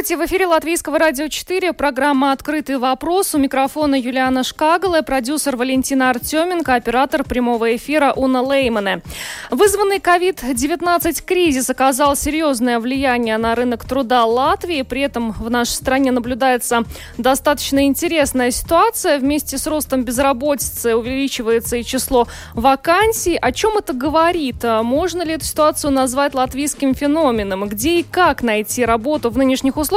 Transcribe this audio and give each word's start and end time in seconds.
Здравствуйте! 0.00 0.24
В 0.24 0.26
эфире 0.26 0.46
Латвийского 0.46 0.98
радио 0.98 1.28
4, 1.28 1.74
программа 1.74 2.32
«Открытый 2.32 2.78
вопрос». 2.78 3.34
У 3.34 3.38
микрофона 3.38 3.96
Юлиана 3.96 4.44
Шкагала, 4.44 5.02
продюсер 5.02 5.56
Валентина 5.56 6.08
Артеменко, 6.08 6.74
оператор 6.74 7.22
прямого 7.22 7.76
эфира 7.76 8.14
Уна 8.16 8.40
Леймане. 8.40 9.02
Вызванный 9.50 9.98
COVID-19 9.98 11.22
кризис 11.22 11.68
оказал 11.68 12.16
серьезное 12.16 12.78
влияние 12.78 13.36
на 13.36 13.54
рынок 13.54 13.84
труда 13.84 14.24
Латвии. 14.24 14.80
При 14.80 15.02
этом 15.02 15.32
в 15.32 15.50
нашей 15.50 15.72
стране 15.72 16.12
наблюдается 16.12 16.84
достаточно 17.18 17.84
интересная 17.84 18.52
ситуация. 18.52 19.18
Вместе 19.18 19.58
с 19.58 19.66
ростом 19.66 20.04
безработицы 20.04 20.96
увеличивается 20.96 21.76
и 21.76 21.84
число 21.84 22.26
вакансий. 22.54 23.36
О 23.36 23.52
чем 23.52 23.76
это 23.76 23.92
говорит? 23.92 24.64
Можно 24.64 25.24
ли 25.24 25.34
эту 25.34 25.44
ситуацию 25.44 25.90
назвать 25.90 26.32
латвийским 26.34 26.94
феноменом? 26.94 27.68
Где 27.68 28.00
и 28.00 28.02
как 28.02 28.42
найти 28.42 28.86
работу 28.86 29.28
в 29.28 29.36
нынешних 29.36 29.76
условиях. 29.76 29.89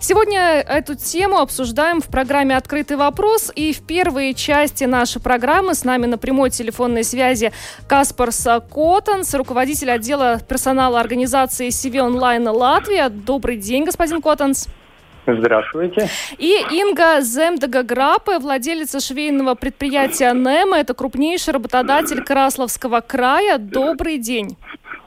Сегодня 0.00 0.60
эту 0.60 0.94
тему 0.94 1.38
обсуждаем 1.38 2.00
в 2.00 2.08
программе 2.08 2.56
«Открытый 2.56 2.96
вопрос». 2.96 3.52
И 3.54 3.72
в 3.72 3.86
первой 3.86 4.34
части 4.34 4.84
нашей 4.84 5.22
программы 5.22 5.74
с 5.74 5.84
нами 5.84 6.06
на 6.06 6.18
прямой 6.18 6.50
телефонной 6.50 7.04
связи 7.04 7.52
Каспар 7.88 8.30
Котанс, 8.72 9.34
руководитель 9.34 9.90
отдела 9.90 10.40
персонала 10.40 11.00
организации 11.00 11.68
CV 11.68 12.00
Online 12.00 12.48
Латвия. 12.48 13.08
Добрый 13.08 13.56
день, 13.56 13.84
господин 13.84 14.20
Котанс. 14.20 14.68
Здравствуйте. 15.26 16.08
И 16.38 16.56
Инга 16.70 17.20
Земдега-Грапе, 17.20 18.38
владелица 18.38 18.98
швейного 18.98 19.54
предприятия 19.54 20.32
«Немо». 20.32 20.78
Это 20.78 20.94
крупнейший 20.94 21.52
работодатель 21.52 22.24
Краславского 22.24 23.02
края. 23.02 23.58
Добрый 23.58 24.16
день. 24.16 24.56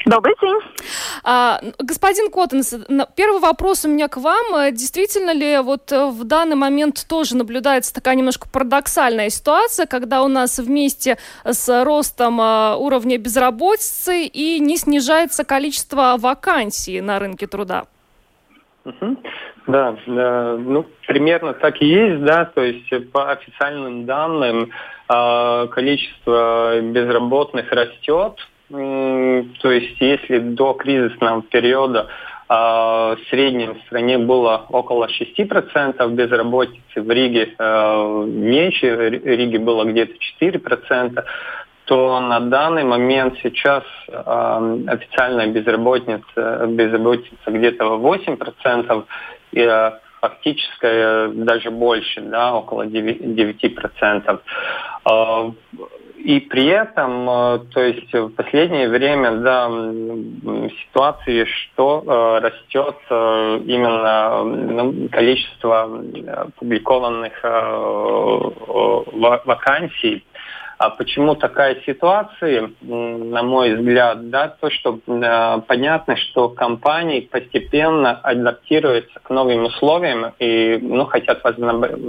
Добрый 0.06 0.36
день. 0.42 0.60
А, 1.24 1.60
господин 1.80 2.32
Котанс, 2.32 2.74
первый 3.16 3.40
вопрос 3.40 3.86
у 3.86 3.90
меня 3.90 4.08
к 4.08 4.18
вам. 4.18 4.74
Действительно 4.74 5.32
ли 5.32 5.60
вот 5.60 5.92
в 5.92 6.24
данный 6.24 6.56
момент 6.56 7.06
тоже 7.08 7.36
наблюдается 7.38 7.94
такая 7.94 8.16
немножко 8.16 8.48
парадоксальная 8.52 9.30
ситуация, 9.30 9.86
когда 9.86 10.24
у 10.24 10.28
нас 10.28 10.58
вместе 10.58 11.18
с 11.46 11.84
ростом 11.84 12.40
а, 12.42 12.76
уровня 12.78 13.18
безработицы 13.18 14.24
и 14.24 14.60
не 14.60 14.78
снижается 14.78 15.44
количество 15.44 16.16
вакансий 16.18 17.00
на 17.02 17.20
рынке 17.20 17.46
труда? 17.46 17.86
Угу. 18.86 19.18
Да, 19.68 19.96
да, 20.08 20.58
ну 20.58 20.86
примерно 21.08 21.54
так 21.54 21.82
и 21.82 21.86
есть, 21.86 22.24
да, 22.24 22.46
то 22.46 22.62
есть 22.64 23.12
по 23.12 23.32
официальным 23.32 24.06
данным 24.06 24.72
э, 25.08 25.68
количество 25.68 26.82
безработных 26.82 27.72
растет, 27.72 28.40
то 28.72 29.72
есть 29.72 30.00
если 30.00 30.40
до 30.40 30.74
кризисного 30.74 31.42
периода 31.42 32.08
а, 32.54 33.16
в 33.16 33.30
среднем 33.30 33.76
в 33.76 33.82
стране 33.86 34.18
было 34.18 34.66
около 34.70 35.08
6% 35.08 36.10
безработицы, 36.12 37.02
в 37.02 37.10
Риге 37.10 37.56
э, 37.58 38.24
меньше, 38.28 38.94
в 38.94 39.26
Риге 39.26 39.58
было 39.60 39.86
где-то 39.86 40.14
4%, 40.42 41.24
то 41.86 42.20
на 42.20 42.42
данный 42.42 42.84
момент 42.84 43.36
сейчас 43.42 43.84
э, 44.10 44.80
официальная 44.88 45.48
безработица, 45.48 46.66
безработица 46.68 47.38
где-то 47.48 47.86
8%, 47.86 49.06
и 49.54 49.60
э, 49.62 49.92
фактическая 50.20 51.30
даже 51.30 51.72
больше, 51.72 52.20
да, 52.20 52.54
около 52.54 52.86
9%. 52.86 54.40
И 56.24 56.40
при 56.40 56.68
этом, 56.68 57.28
э, 57.30 57.60
то 57.74 57.82
есть 57.82 58.14
в 58.14 58.30
последнее 58.30 58.88
время, 58.90 59.32
да, 59.38 59.68
ситуации, 60.84 61.46
что 61.46 62.04
э, 62.06 62.40
растет 62.40 62.96
э, 63.10 63.60
именно 63.66 65.10
количество 65.10 66.04
публикованных 66.58 67.34
вакансий, 69.46 70.24
а 70.82 70.90
почему 70.90 71.36
такая 71.36 71.80
ситуация, 71.86 72.72
на 72.82 73.44
мой 73.44 73.76
взгляд, 73.76 74.32
да, 74.32 74.48
то, 74.48 74.72
что 74.72 75.00
э, 75.06 75.62
понятно, 75.68 76.16
что 76.16 76.50
компании 76.50 77.20
постепенно 77.20 78.20
адаптируются 78.24 79.20
к 79.20 79.30
новым 79.30 79.66
условиям 79.66 80.34
и 80.40 80.80
ну, 80.82 81.06
хотят 81.06 81.44
возобновить, 81.44 82.00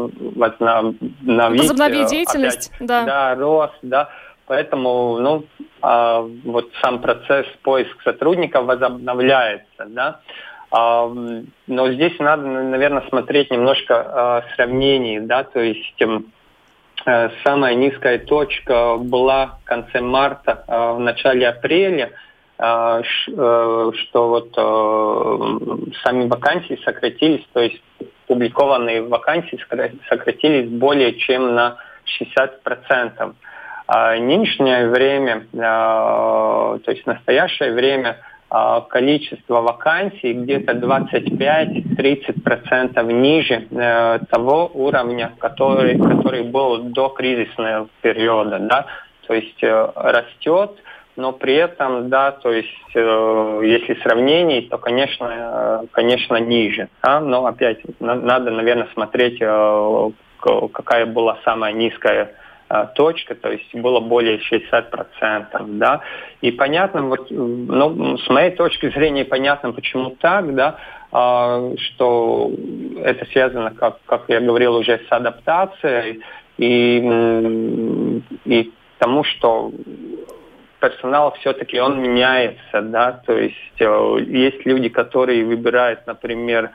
возобновить 1.59 2.09
деятельность, 2.09 2.73
опять, 2.77 2.89
да. 2.89 3.05
да, 3.05 3.35
рост, 3.35 3.77
да. 3.83 4.09
Поэтому, 4.47 5.19
ну, 5.19 5.45
э, 5.83 6.31
вот 6.45 6.71
сам 6.81 7.03
процесс 7.03 7.47
поиска 7.63 8.03
сотрудников 8.05 8.65
возобновляется, 8.65 9.85
да. 9.87 10.21
А, 10.71 11.13
но 11.67 11.93
здесь 11.93 12.19
надо, 12.19 12.45
наверное, 12.47 13.07
смотреть 13.11 13.51
немножко 13.51 14.43
э, 14.49 14.55
сравнений, 14.57 15.21
да, 15.21 15.45
то 15.45 15.61
есть 15.61 15.95
Э, 16.01 16.21
самая 17.05 17.75
низкая 17.75 18.19
точка 18.19 18.97
была 18.97 19.59
в 19.63 19.65
конце 19.65 20.01
марта, 20.01 20.65
э, 20.67 20.93
в 20.93 21.01
начале 21.01 21.49
апреля, 21.49 22.11
э, 22.59 23.03
что 23.05 24.29
вот 24.29 24.55
сами 24.55 26.29
вакансии 26.29 26.79
сократились, 26.85 27.45
то 27.53 27.61
есть 27.61 27.83
публикованные 28.27 29.03
вакансии 29.03 29.59
сократились 30.09 30.71
более 30.71 31.15
чем 31.15 31.55
на 31.55 31.77
60%. 32.05 33.35
А 33.89 34.15
нынешнее 34.15 34.89
время, 34.89 35.47
то 35.53 36.81
есть 36.87 37.05
настоящее 37.07 37.73
время– 37.73 38.19
количество 38.89 39.61
вакансий 39.63 40.35
где-то 40.35 40.73
25-30% 40.73 43.13
ниже 43.13 43.67
э, 43.71 44.19
того 44.31 44.71
уровня, 44.75 45.33
который, 45.39 45.99
который 45.99 46.43
был 46.43 46.83
до 46.83 47.09
кризисного 47.09 47.89
периода. 48.03 48.59
Да? 48.59 48.85
То 49.27 49.33
есть 49.33 49.63
э, 49.63 49.89
растет, 49.95 50.73
но 51.17 51.33
при 51.33 51.55
этом, 51.55 52.11
да, 52.11 52.33
то 52.33 52.53
есть 52.53 52.69
э, 52.95 53.61
если 53.65 53.95
сравнений, 54.03 54.69
то, 54.69 54.77
конечно, 54.77 55.87
конечно, 55.93 56.37
ниже. 56.37 56.91
Да? 57.03 57.21
Но 57.21 57.47
опять 57.47 57.79
на, 58.01 58.15
надо, 58.15 58.51
наверное, 58.51 58.89
смотреть, 58.93 59.39
какая 59.39 61.07
была 61.07 61.39
самая 61.45 61.73
низкая 61.73 62.35
точка, 62.95 63.35
то 63.35 63.51
есть 63.51 63.75
было 63.75 64.01
более 64.01 64.39
60%, 64.39 65.79
да, 65.79 66.01
и 66.41 66.51
понятно, 66.51 67.03
вот, 67.03 67.31
ну, 67.31 68.19
с 68.19 68.29
моей 68.29 68.53
точки 68.53 68.91
зрения 68.91 69.25
понятно, 69.25 69.73
почему 69.73 70.17
так, 70.21 70.55
да, 70.55 70.79
а, 71.11 71.73
что 71.77 72.51
это 73.03 73.27
связано, 73.27 73.71
как, 73.73 73.99
как 74.07 74.25
я 74.29 74.41
говорил, 74.41 74.77
уже 74.77 75.01
с 75.07 75.13
адаптацией 75.13 76.23
и, 76.57 78.23
и 78.47 78.73
тому, 78.99 79.25
что 79.25 79.73
персонал 80.81 81.33
все-таки 81.41 81.79
он 81.79 82.03
меняется, 82.03 82.83
да, 82.83 83.13
то 83.25 83.39
есть 83.39 83.81
э, 83.81 84.17
есть 84.27 84.67
люди, 84.67 84.89
которые 84.89 85.45
выбирают, 85.45 86.07
например, 86.07 86.71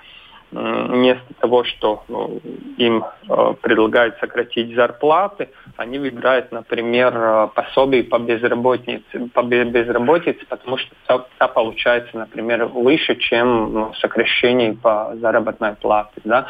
вместо 0.52 1.34
того, 1.40 1.64
что 1.66 2.04
ну, 2.08 2.40
им 2.78 3.04
э, 3.30 3.54
предлагают 3.62 4.18
сократить 4.20 4.74
зарплаты, 4.76 5.50
они 5.76 6.00
выбирают, 6.00 6.52
например, 6.52 7.14
э, 7.16 7.48
пособие 7.54 8.04
по 8.04 8.18
безработице, 8.18 9.30
по 9.34 9.44
безработице, 9.44 10.46
потому 10.48 10.78
что 10.78 10.96
та, 11.38 11.48
получается, 11.48 12.18
например, 12.18 12.66
выше, 12.66 13.16
чем 13.16 13.74
ну, 13.74 13.94
сокращение 13.96 14.74
по 14.74 15.14
заработной 15.16 15.76
плате. 15.76 16.22
Да? 16.24 16.48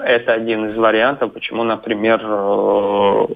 Это 0.00 0.32
один 0.32 0.70
из 0.70 0.76
вариантов, 0.76 1.32
почему, 1.32 1.62
например, 1.62 2.20
э, 2.24 3.26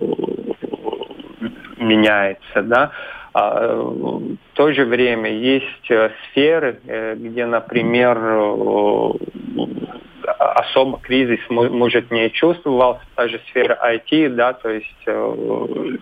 меняется. 1.76 2.62
Да? 2.62 2.90
А, 3.34 3.74
в 3.74 4.36
то 4.54 4.72
же 4.72 4.84
время 4.84 5.30
есть 5.30 5.90
э, 5.90 6.10
сферы, 6.24 6.80
э, 6.86 7.14
где, 7.16 7.46
например, 7.46 8.18
э, 8.18 9.12
особо 10.38 10.98
кризис 10.98 11.40
может 11.48 12.10
не 12.10 12.30
чувствовался, 12.30 13.02
та 13.14 13.28
же 13.28 13.40
сфера 13.48 13.78
IT, 13.82 14.28
да, 14.30 14.52
то 14.52 14.68
есть 14.68 14.86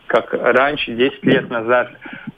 как 0.07 0.33
раньше, 0.33 0.93
10 0.93 1.25
лет 1.25 1.51
назад, 1.51 1.91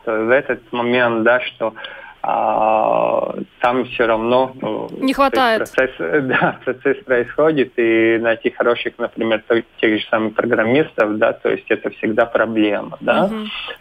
в 0.05 0.31
этот 0.31 0.61
момент, 0.73 1.23
да, 1.23 1.41
что 1.41 1.75
а, 2.25 3.35
там 3.61 3.85
все 3.87 4.07
равно 4.07 4.53
не 4.93 5.13
хватает. 5.13 5.71
Процесс, 5.75 5.91
да, 5.99 6.59
процесс 6.65 7.03
происходит, 7.05 7.73
и 7.77 8.19
найти 8.19 8.51
хороших, 8.51 8.95
например, 8.99 9.43
тех 9.81 9.99
же 9.99 10.07
самых 10.09 10.35
программистов, 10.35 11.19
да, 11.19 11.33
то 11.33 11.51
есть 11.51 11.69
это 11.69 11.91
всегда 11.91 12.27
проблема, 12.27 12.97
да. 13.01 13.25
Угу. 13.25 13.35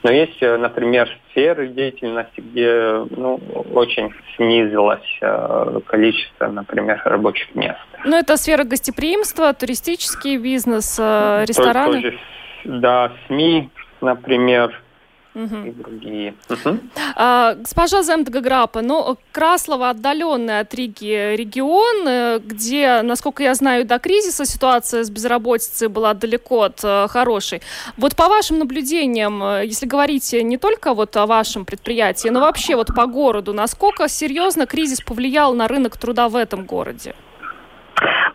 Но 0.03 0.11
есть, 0.11 0.41
например, 0.41 1.07
сферы 1.29 1.67
деятельности, 1.67 2.41
где 2.41 3.05
ну, 3.15 3.39
очень 3.73 4.11
снизилось 4.35 5.19
количество, 5.85 6.47
например, 6.47 6.99
рабочих 7.05 7.53
мест. 7.53 7.77
Ну, 8.05 8.17
это 8.17 8.37
сфера 8.37 8.63
гостеприимства, 8.63 9.53
туристический 9.53 10.37
бизнес, 10.37 10.97
рестораны. 10.97 12.01
Тоже, 12.01 12.19
да, 12.65 13.11
СМИ, 13.27 13.69
например, 14.01 14.73
угу. 15.35 15.55
и 15.65 15.71
другие. 15.71 16.35
Угу. 16.49 16.79
А, 17.15 17.55
госпожа 17.55 18.03
Земдгаграпа, 18.03 18.81
ну, 18.81 19.17
Краслова 19.31 19.89
отдаленный 19.89 20.59
от 20.59 20.73
Риги 20.73 21.35
регион, 21.35 22.07
э, 22.07 22.39
где, 22.39 23.01
насколько 23.01 23.43
я 23.43 23.53
знаю, 23.53 23.85
до 23.85 23.99
кризиса 23.99 24.45
ситуация 24.45 25.03
с 25.03 25.09
безработицей 25.09 25.87
была 25.87 26.13
далеко 26.13 26.63
от 26.63 26.83
э, 26.83 27.07
хорошей. 27.07 27.61
Вот 27.97 28.15
по 28.15 28.27
вашим 28.27 28.59
наблюдениям, 28.59 29.41
э, 29.43 29.65
если 29.65 29.85
говорить 29.85 30.33
не 30.33 30.57
только 30.57 30.93
вот 30.93 31.15
о 31.17 31.25
вашем 31.25 31.65
предприятии, 31.65 32.29
но 32.29 32.39
вообще 32.39 32.75
вот 32.75 32.87
по 32.95 33.05
городу, 33.05 33.53
насколько 33.53 34.07
серьезно 34.07 34.65
кризис 34.65 35.01
повлиял 35.01 35.53
на 35.53 35.67
рынок 35.67 35.97
труда 35.97 36.29
в 36.29 36.35
этом 36.35 36.65
городе? 36.65 37.15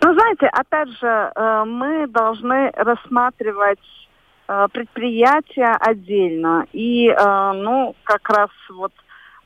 Ну, 0.03 0.13
знаете, 0.15 0.47
опять 0.47 0.89
же, 1.01 1.33
мы 1.67 2.07
должны 2.07 2.71
рассматривать 2.77 3.81
предприятия 4.47 5.77
отдельно 5.81 6.67
и, 6.73 7.09
э, 7.09 7.53
ну, 7.53 7.95
как 8.05 8.29
раз 8.29 8.51
вот 8.71 8.93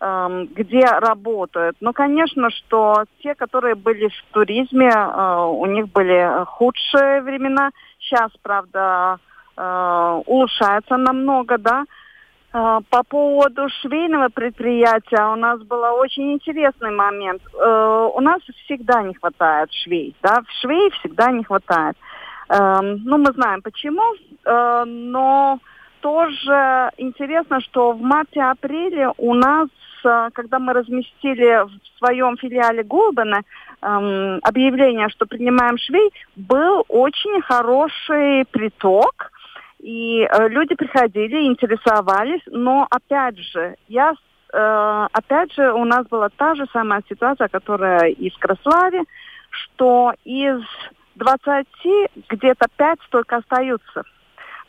эм, 0.00 0.46
где 0.46 0.84
работают. 0.84 1.76
Ну, 1.80 1.92
конечно, 1.92 2.50
что 2.50 3.04
те, 3.22 3.34
которые 3.34 3.74
были 3.74 4.08
в 4.08 4.32
туризме, 4.32 4.90
э, 4.90 5.44
у 5.44 5.66
них 5.66 5.88
были 5.90 6.44
худшие 6.44 7.22
времена. 7.22 7.70
Сейчас, 7.98 8.30
правда, 8.42 9.18
улучшается 10.26 10.96
намного, 10.96 11.58
да. 11.58 11.84
По 12.50 13.02
поводу 13.06 13.68
швейного 13.82 14.28
предприятия 14.30 15.22
у 15.30 15.36
нас 15.36 15.60
был 15.60 15.82
очень 16.00 16.32
интересный 16.32 16.92
момент. 16.92 17.42
У 17.54 18.20
нас 18.20 18.40
всегда 18.64 19.02
не 19.02 19.12
хватает 19.12 19.70
швей, 19.70 20.16
да, 20.22 20.40
швей 20.62 20.90
всегда 20.92 21.30
не 21.30 21.44
хватает. 21.44 21.96
Эм, 22.50 23.02
ну, 23.04 23.16
мы 23.18 23.32
знаем 23.32 23.62
почему, 23.62 24.02
э, 24.44 24.84
но 24.84 25.60
тоже 26.00 26.90
интересно, 26.96 27.60
что 27.60 27.92
в 27.92 28.02
марте-апреле 28.02 29.12
у 29.18 29.34
нас, 29.34 29.68
э, 30.04 30.30
когда 30.32 30.58
мы 30.58 30.72
разместили 30.72 31.64
в 31.64 31.98
своем 31.98 32.36
филиале 32.36 32.82
Голбена 32.82 33.42
эм, 33.82 34.40
объявление, 34.42 35.08
что 35.10 35.26
принимаем 35.26 35.78
швей, 35.78 36.10
был 36.34 36.84
очень 36.88 37.40
хороший 37.42 38.44
приток, 38.50 39.30
и 39.78 40.22
э, 40.22 40.48
люди 40.48 40.74
приходили, 40.74 41.46
интересовались, 41.46 42.42
но 42.46 42.86
опять 42.90 43.38
же, 43.38 43.76
я 43.88 44.14
опять 44.52 45.52
же, 45.54 45.72
у 45.72 45.84
нас 45.84 46.08
была 46.08 46.28
та 46.28 46.56
же 46.56 46.66
самая 46.72 47.04
ситуация, 47.08 47.46
которая 47.46 48.08
и 48.08 48.30
в 48.30 48.38
Краславе, 48.40 49.04
что 49.48 50.12
из 50.24 50.60
20 51.20 51.66
где-то 52.28 52.66
5 52.76 52.98
только 53.10 53.36
остаются. 53.36 54.02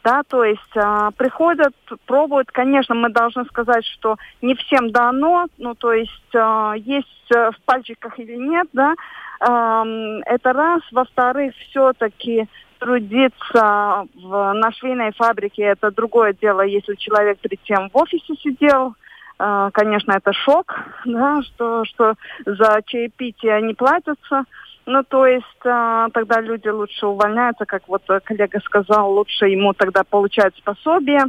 Да, 0.03 0.23
то 0.27 0.43
есть 0.43 0.75
э, 0.75 1.09
приходят, 1.15 1.75
пробуют, 2.07 2.51
конечно, 2.51 2.95
мы 2.95 3.09
должны 3.09 3.45
сказать, 3.45 3.85
что 3.85 4.17
не 4.41 4.55
всем 4.55 4.91
дано, 4.91 5.45
ну, 5.59 5.75
то 5.75 5.93
есть 5.93 6.33
э, 6.33 6.73
есть 6.77 7.31
э, 7.31 7.51
в 7.51 7.61
пальчиках 7.65 8.17
или 8.17 8.35
нет, 8.35 8.67
да, 8.73 8.95
э, 9.39 10.21
это 10.25 10.53
раз. 10.53 10.81
Во-вторых, 10.91 11.53
все-таки 11.69 12.47
трудиться 12.79 14.07
в, 14.15 14.53
на 14.53 14.71
швейной 14.71 15.11
фабрике, 15.13 15.61
это 15.61 15.91
другое 15.91 16.33
дело, 16.33 16.61
если 16.61 16.95
человек 16.95 17.37
перед 17.37 17.61
тем 17.61 17.91
в 17.91 17.97
офисе 17.97 18.33
сидел, 18.41 18.95
э, 19.37 19.69
конечно, 19.71 20.13
это 20.13 20.33
шок, 20.33 20.79
да, 21.05 21.43
что, 21.43 21.85
что 21.85 22.15
за 22.43 22.81
чаепитие 22.87 23.61
не 23.61 23.75
платятся, 23.75 24.45
ну, 24.91 25.03
то 25.03 25.25
есть 25.25 25.65
а, 25.65 26.09
тогда 26.09 26.41
люди 26.41 26.67
лучше 26.67 27.07
увольняются, 27.07 27.65
как 27.65 27.87
вот 27.87 28.03
коллега 28.23 28.59
сказал, 28.59 29.13
лучше 29.13 29.45
ему 29.47 29.73
тогда 29.73 30.03
получать 30.03 30.53
пособие. 30.63 31.25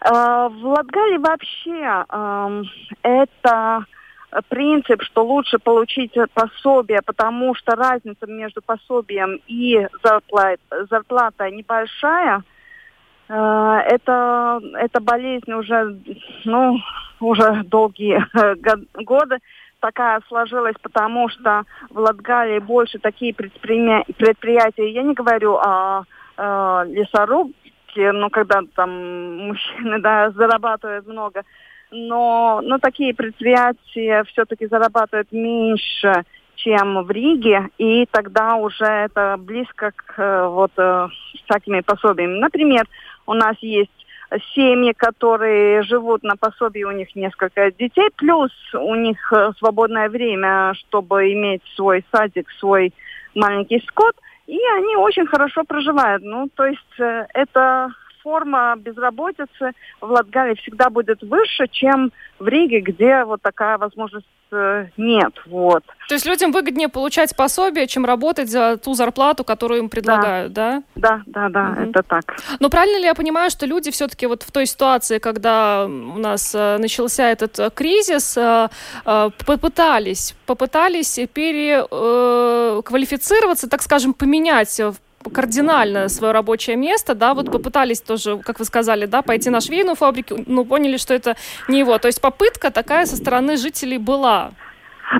А, 0.00 0.48
в 0.48 0.66
Латгалии 0.66 1.18
вообще 1.18 2.04
а, 2.08 2.62
это 3.02 3.84
принцип, 4.48 5.02
что 5.02 5.24
лучше 5.24 5.58
получить 5.58 6.14
пособие, 6.34 7.00
потому 7.04 7.54
что 7.54 7.76
разница 7.76 8.26
между 8.26 8.60
пособием 8.62 9.40
и 9.46 9.86
зарплат, 10.02 10.60
зарплатой 10.90 11.52
небольшая. 11.52 12.42
Э, 13.28 13.78
это, 13.86 14.60
это 14.74 15.00
болезнь 15.00 15.52
уже, 15.52 15.98
ну, 16.44 16.78
уже 17.20 17.62
долгие 17.64 18.22
годы 19.04 19.38
такая 19.80 20.20
сложилась, 20.28 20.76
потому 20.82 21.28
что 21.28 21.64
в 21.90 21.98
Латгалии 21.98 22.58
больше 22.58 22.98
такие 22.98 23.34
предприятия, 23.34 24.90
я 24.90 25.02
не 25.02 25.14
говорю 25.14 25.56
о, 25.56 26.04
о 26.36 26.84
лесорубке, 26.84 28.12
ну, 28.12 28.30
когда 28.30 28.60
там 28.74 29.46
мужчины, 29.48 30.00
да, 30.00 30.30
зарабатывают 30.30 31.06
много, 31.06 31.42
но, 31.90 32.60
но 32.62 32.78
такие 32.78 33.14
предприятия 33.14 34.24
все-таки 34.24 34.66
зарабатывают 34.66 35.32
меньше, 35.32 36.24
чем 36.56 37.04
в 37.04 37.10
Риге, 37.10 37.70
и 37.78 38.06
тогда 38.10 38.56
уже 38.56 38.84
это 38.84 39.36
близко 39.38 39.92
к 39.94 40.14
э, 40.18 40.48
вот 40.48 40.72
э, 40.76 41.08
всякими 41.44 41.80
пособиями. 41.80 42.40
Например, 42.40 42.84
у 43.26 43.34
нас 43.34 43.56
есть 43.60 43.90
семьи, 44.54 44.92
которые 44.92 45.82
живут 45.82 46.22
на 46.22 46.36
пособии, 46.36 46.84
у 46.84 46.90
них 46.90 47.14
несколько 47.16 47.70
детей, 47.72 48.08
плюс 48.16 48.50
у 48.74 48.94
них 48.94 49.32
э, 49.32 49.52
свободное 49.58 50.08
время, 50.08 50.74
чтобы 50.74 51.32
иметь 51.32 51.62
свой 51.76 52.04
садик, 52.12 52.50
свой 52.58 52.92
маленький 53.34 53.82
скот, 53.88 54.14
и 54.46 54.58
они 54.76 54.96
очень 54.96 55.26
хорошо 55.26 55.64
проживают. 55.64 56.22
Ну, 56.22 56.48
то 56.54 56.66
есть 56.66 57.00
э, 57.00 57.26
это 57.34 57.90
форма 58.22 58.74
безработицы 58.76 59.72
в 60.00 60.10
Латгалии 60.10 60.54
всегда 60.54 60.90
будет 60.90 61.22
выше, 61.22 61.66
чем 61.70 62.12
в 62.38 62.46
Риге, 62.46 62.80
где 62.80 63.24
вот 63.24 63.42
такая 63.42 63.78
возможность 63.78 64.26
э, 64.52 64.86
нет. 64.96 65.32
Вот. 65.46 65.82
То 66.08 66.14
есть 66.14 66.26
людям 66.26 66.52
выгоднее 66.52 66.88
получать 66.88 67.34
пособие, 67.36 67.86
чем 67.86 68.04
работать 68.04 68.48
за 68.48 68.76
ту 68.76 68.94
зарплату, 68.94 69.44
которую 69.44 69.80
им 69.80 69.88
предлагают, 69.88 70.52
да? 70.52 70.82
Да, 70.94 71.22
да, 71.26 71.48
да, 71.48 71.50
да 71.72 71.72
угу. 71.72 71.90
это 71.90 72.02
так. 72.02 72.36
Но 72.60 72.70
правильно 72.70 72.98
ли 72.98 73.04
я 73.04 73.14
понимаю, 73.14 73.50
что 73.50 73.66
люди 73.66 73.90
все-таки 73.90 74.26
вот 74.26 74.42
в 74.42 74.52
той 74.52 74.66
ситуации, 74.66 75.18
когда 75.18 75.86
у 75.86 76.18
нас 76.18 76.54
э, 76.54 76.78
начался 76.78 77.30
этот 77.30 77.58
э, 77.58 77.70
кризис, 77.74 78.38
попытались, 79.04 80.34
попытались 80.46 81.20
переквалифицироваться, 81.32 83.68
так 83.68 83.82
скажем, 83.82 84.14
поменять 84.14 84.80
кардинально 85.32 86.08
свое 86.08 86.32
рабочее 86.32 86.76
место, 86.76 87.14
да, 87.14 87.34
вот 87.34 87.50
попытались 87.50 88.00
тоже, 88.00 88.38
как 88.38 88.58
вы 88.58 88.64
сказали, 88.64 89.06
да, 89.06 89.22
пойти 89.22 89.50
на 89.50 89.60
швейную 89.60 89.96
фабрику, 89.96 90.36
но 90.46 90.64
поняли, 90.64 90.96
что 90.96 91.14
это 91.14 91.36
не 91.68 91.80
его. 91.80 91.98
То 91.98 92.08
есть 92.08 92.20
попытка 92.20 92.70
такая 92.70 93.06
со 93.06 93.16
стороны 93.16 93.56
жителей 93.56 93.98
была. 93.98 94.50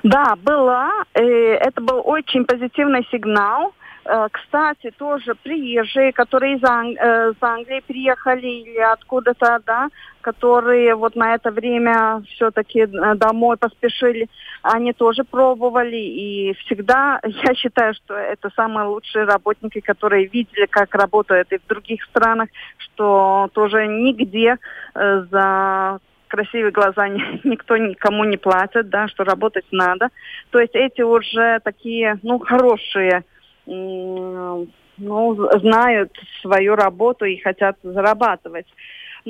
Да, 0.02 0.36
была. 0.36 0.90
Это 1.14 1.80
был 1.80 2.02
очень 2.04 2.44
позитивный 2.44 3.06
сигнал. 3.10 3.72
Э, 4.08 4.28
кстати, 4.30 4.90
тоже 4.96 5.34
приезжие, 5.34 6.12
которые 6.12 6.56
э, 6.56 6.56
из 6.56 7.42
Англии 7.42 7.82
приехали 7.86 8.46
или 8.46 8.78
откуда-то, 8.78 9.60
да, 9.66 9.88
которые 10.20 10.94
вот 10.94 11.16
на 11.16 11.34
это 11.34 11.50
время 11.50 12.22
все-таки 12.34 12.80
э, 12.80 13.14
домой 13.14 13.56
поспешили, 13.56 14.28
они 14.62 14.92
тоже 14.92 15.24
пробовали. 15.24 15.96
И 15.96 16.54
всегда 16.64 17.20
я 17.24 17.54
считаю, 17.54 17.94
что 17.94 18.14
это 18.14 18.50
самые 18.54 18.88
лучшие 18.88 19.24
работники, 19.24 19.80
которые 19.80 20.26
видели, 20.26 20.66
как 20.66 20.94
работают 20.94 21.52
и 21.52 21.58
в 21.58 21.66
других 21.66 22.04
странах, 22.04 22.48
что 22.78 23.48
тоже 23.52 23.86
нигде 23.86 24.56
э, 24.94 25.24
за 25.30 25.98
красивые 26.28 26.72
глаза 26.72 27.08
никто 27.44 27.76
никому 27.76 28.24
не 28.24 28.36
платит, 28.36 28.88
да, 28.88 29.08
что 29.08 29.24
работать 29.24 29.66
надо. 29.70 30.08
То 30.50 30.60
есть 30.60 30.74
эти 30.74 31.02
уже 31.02 31.60
такие, 31.64 32.18
ну, 32.22 32.38
хорошие 32.38 33.24
ну, 33.66 35.50
знают 35.60 36.12
свою 36.40 36.74
работу 36.74 37.24
и 37.24 37.36
хотят 37.36 37.76
зарабатывать. 37.82 38.66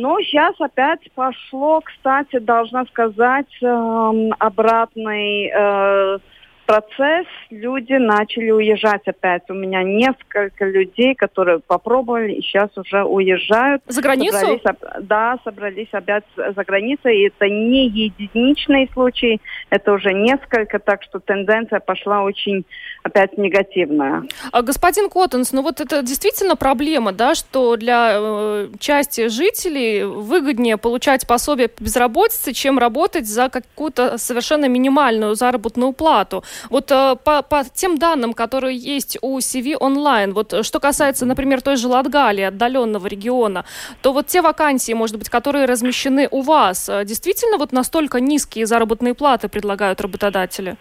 Но 0.00 0.21
сейчас 0.21 0.55
опять 0.61 1.00
пошло, 1.17 1.81
кстати, 1.81 2.38
должна 2.38 2.85
сказать, 2.85 3.50
э, 3.61 4.31
обратный, 4.38 5.50
э, 5.52 6.19
процесс, 6.68 7.26
люди 7.48 7.94
начали 7.94 8.50
уезжать 8.50 9.08
опять. 9.08 9.42
У 9.48 9.54
меня 9.54 9.82
несколько 9.82 10.66
людей, 10.66 11.14
которые 11.14 11.60
попробовали 11.60 12.32
и 12.34 12.42
сейчас 12.42 12.68
уже 12.76 13.04
уезжают. 13.04 13.80
За 13.87 14.02
границу? 14.02 14.37
Собрались, 14.37 14.62
да, 15.00 15.38
собрались 15.44 15.88
опять 15.92 16.25
за 16.37 16.64
границей. 16.64 17.20
И 17.20 17.28
это 17.28 17.48
не 17.48 17.88
единичный 17.88 18.90
случай, 18.92 19.40
это 19.70 19.94
уже 19.94 20.12
несколько, 20.12 20.78
так 20.78 21.02
что 21.04 21.20
тенденция 21.20 21.80
пошла 21.80 22.22
очень 22.22 22.66
опять 23.02 23.38
негативная. 23.38 24.25
А, 24.52 24.60
господин 24.60 25.08
Коттенс, 25.08 25.52
ну 25.52 25.62
вот 25.62 25.80
это 25.80 26.02
действительно 26.02 26.54
проблема, 26.54 27.12
да, 27.12 27.34
что 27.34 27.76
для 27.76 28.10
э, 28.12 28.68
части 28.78 29.28
жителей 29.28 30.04
выгоднее 30.04 30.76
получать 30.76 31.26
пособие 31.26 31.68
по 31.68 31.82
безработице, 31.82 32.52
чем 32.52 32.78
работать 32.78 33.26
за 33.26 33.48
какую-то 33.48 34.18
совершенно 34.18 34.66
минимальную 34.66 35.34
заработную 35.34 35.94
плату. 35.94 36.44
Вот 36.70 36.90
э, 36.90 37.16
по, 37.24 37.42
по 37.42 37.64
тем 37.64 37.98
данным, 37.98 38.32
которые 38.32 38.76
есть 38.76 39.18
у 39.22 39.38
CV 39.38 39.76
онлайн, 39.78 40.32
вот 40.32 40.52
э, 40.52 40.62
что 40.62 40.80
касается, 40.80 41.26
например, 41.26 41.62
той 41.62 41.76
же 41.76 41.88
Латгалии, 41.88 42.44
отдаленного 42.44 43.06
региона, 43.06 43.64
то 44.02 44.12
вот 44.12 44.26
те 44.26 44.42
вакансии, 44.42 44.92
может 44.92 45.18
быть, 45.18 45.28
которые 45.28 45.66
размещены 45.66 46.28
у 46.30 46.42
вас, 46.42 46.88
э, 46.88 47.04
действительно 47.04 47.58
вот 47.58 47.72
настолько 47.72 48.20
низкие 48.20 48.66
заработные 48.66 49.14
платы 49.14 49.48
предлагают 49.48 50.00
работодатели? 50.00 50.76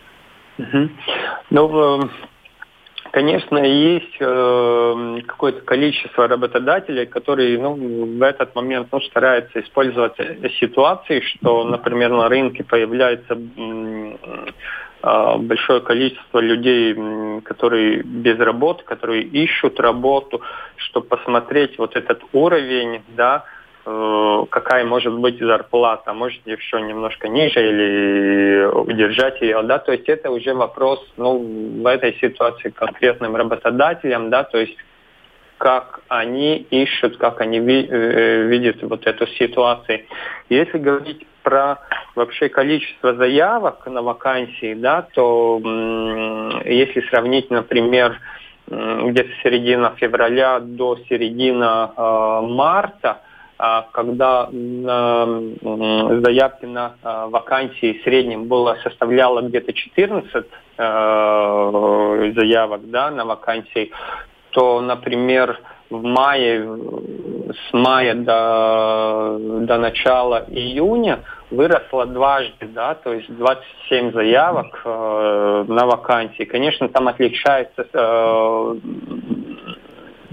Угу. 0.57 0.89
Ну, 1.51 2.09
конечно, 3.11 3.57
есть 3.59 4.17
какое-то 4.17 5.61
количество 5.61 6.27
работодателей, 6.27 7.05
которые 7.05 7.59
ну, 7.59 7.75
в 8.17 8.21
этот 8.23 8.55
момент 8.55 8.87
ну, 8.91 8.99
стараются 9.01 9.59
использовать 9.61 10.15
ситуации, 10.59 11.21
что, 11.21 11.63
например, 11.63 12.09
на 12.09 12.27
рынке 12.27 12.63
появляется 12.63 13.37
большое 15.01 15.81
количество 15.81 16.39
людей, 16.39 16.95
которые 17.43 18.01
без 18.03 18.39
работы, 18.39 18.83
которые 18.83 19.23
ищут 19.23 19.79
работу, 19.79 20.41
чтобы 20.75 21.07
посмотреть 21.07 21.77
вот 21.77 21.95
этот 21.95 22.23
уровень, 22.33 23.01
да, 23.09 23.45
э, 23.85 24.45
какая 24.49 24.85
может 24.85 25.13
быть 25.13 25.39
зарплата, 25.39 26.13
может 26.13 26.45
еще 26.47 26.81
немножко 26.81 27.27
ниже 27.27 27.59
или 27.59 28.65
удержать 28.65 29.41
ее, 29.41 29.61
да, 29.63 29.77
то 29.77 29.91
есть 29.91 30.09
это 30.09 30.31
уже 30.31 30.53
вопрос, 30.53 30.99
ну, 31.17 31.37
в 31.81 31.87
этой 31.87 32.17
ситуации 32.19 32.69
конкретным 32.69 33.35
работодателям, 33.35 34.29
да, 34.29 34.43
то 34.43 34.57
есть 34.57 34.77
как 35.57 36.01
они 36.07 36.57
ищут, 36.69 37.17
как 37.17 37.41
они 37.41 37.59
э, 37.59 38.47
видят 38.47 38.81
вот 38.83 39.05
эту 39.07 39.27
ситуацию. 39.27 40.01
Если 40.49 40.77
говорить 40.77 41.25
про 41.43 41.79
вообще 42.15 42.49
количество 42.49 43.15
заявок 43.15 43.85
на 43.87 44.01
вакансии, 44.01 44.73
да, 44.73 45.01
то 45.13 45.59
если 46.65 47.01
сравнить, 47.09 47.49
например, 47.49 48.19
где-то 48.67 49.29
середина 49.43 49.93
февраля 49.97 50.59
до 50.59 50.97
середины 51.07 51.63
э, 51.63 52.41
марта, 52.41 53.21
э, 53.57 53.81
когда 53.93 54.49
э, 54.51 56.19
заявки 56.21 56.65
на 56.65 56.95
э, 57.01 57.27
вакансии 57.29 57.99
в 57.99 58.03
среднем 58.03 58.45
было 58.45 58.77
составляло 58.83 59.41
где-то 59.41 59.71
14 59.71 60.33
э, 60.35 62.31
заявок 62.35 62.89
да, 62.89 63.09
на 63.09 63.23
вакансии, 63.23 63.91
то, 64.57 64.81
например, 64.81 65.59
в 65.91 66.01
мае, 66.01 66.67
с 67.53 67.73
мая 67.73 68.15
до, 68.15 69.37
до 69.39 69.77
начала 69.77 70.45
июня 70.47 71.19
выросла 71.51 72.07
дважды, 72.07 72.65
да, 72.73 72.95
то 72.95 73.13
есть 73.13 73.29
27 73.29 74.13
заявок 74.13 74.81
э, 74.83 75.65
на 75.67 75.85
вакансии. 75.85 76.45
Конечно, 76.45 76.89
там 76.89 77.07
отличается 77.07 77.87
э, 77.93 78.75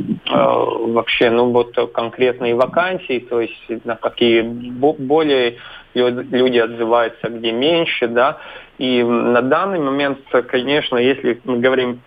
э, 0.00 0.32
вообще, 0.32 1.28
ну 1.28 1.50
вот 1.50 1.76
конкретные 1.92 2.54
вакансии, 2.54 3.18
то 3.18 3.42
есть 3.42 3.84
на 3.84 3.96
какие 3.96 4.40
более 4.40 5.58
люди 5.94 6.58
отзываются, 6.58 7.28
где 7.28 7.52
меньше, 7.52 8.08
да. 8.08 8.38
И 8.78 9.02
на 9.02 9.40
данный 9.42 9.78
момент, 9.78 10.18
конечно, 10.48 10.96
если 10.96 11.40
мы 11.44 11.58
говорим 11.58 12.00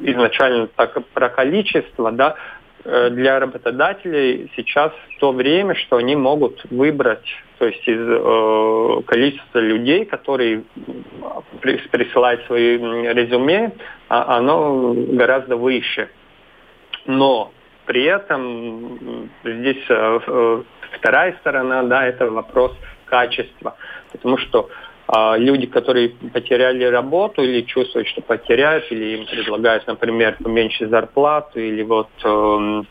изначально 0.00 0.66
так 0.66 0.98
про 1.14 1.28
количество, 1.28 2.10
да, 2.10 2.36
Э, 2.86 3.08
для 3.08 3.40
работодателей 3.40 4.50
сейчас 4.56 4.92
то 5.18 5.32
время, 5.32 5.74
что 5.74 5.96
они 5.96 6.16
могут 6.16 6.62
выбрать, 6.70 7.26
то 7.58 7.66
есть 7.66 7.86
из 7.88 7.98
э, 7.98 9.02
количества 9.06 9.58
людей, 9.58 10.04
которые 10.04 10.64
присылают 11.60 12.44
свои 12.44 12.76
резюме, 12.76 13.72
а, 14.10 14.36
оно 14.36 14.92
гораздо 14.94 15.56
выше. 15.56 16.10
Но 17.06 17.52
при 17.86 18.04
этом 18.04 19.30
здесь 19.42 19.84
э, 19.88 20.20
э 20.26 20.62
вторая 20.98 21.36
сторона, 21.40 21.82
да, 21.82 22.06
это 22.06 22.30
вопрос 22.30 22.72
качества, 23.04 23.76
потому 24.12 24.38
что 24.38 24.68
а 25.06 25.36
люди, 25.36 25.66
которые 25.66 26.08
потеряли 26.08 26.84
работу 26.84 27.42
или 27.42 27.60
чувствуют, 27.62 28.08
что 28.08 28.22
потеряют, 28.22 28.90
или 28.90 29.18
им 29.18 29.26
предлагают, 29.26 29.86
например, 29.86 30.36
поменьше 30.42 30.88
зарплату, 30.88 31.60
или 31.60 31.82
вот 31.82 32.08
э, 32.24 32.82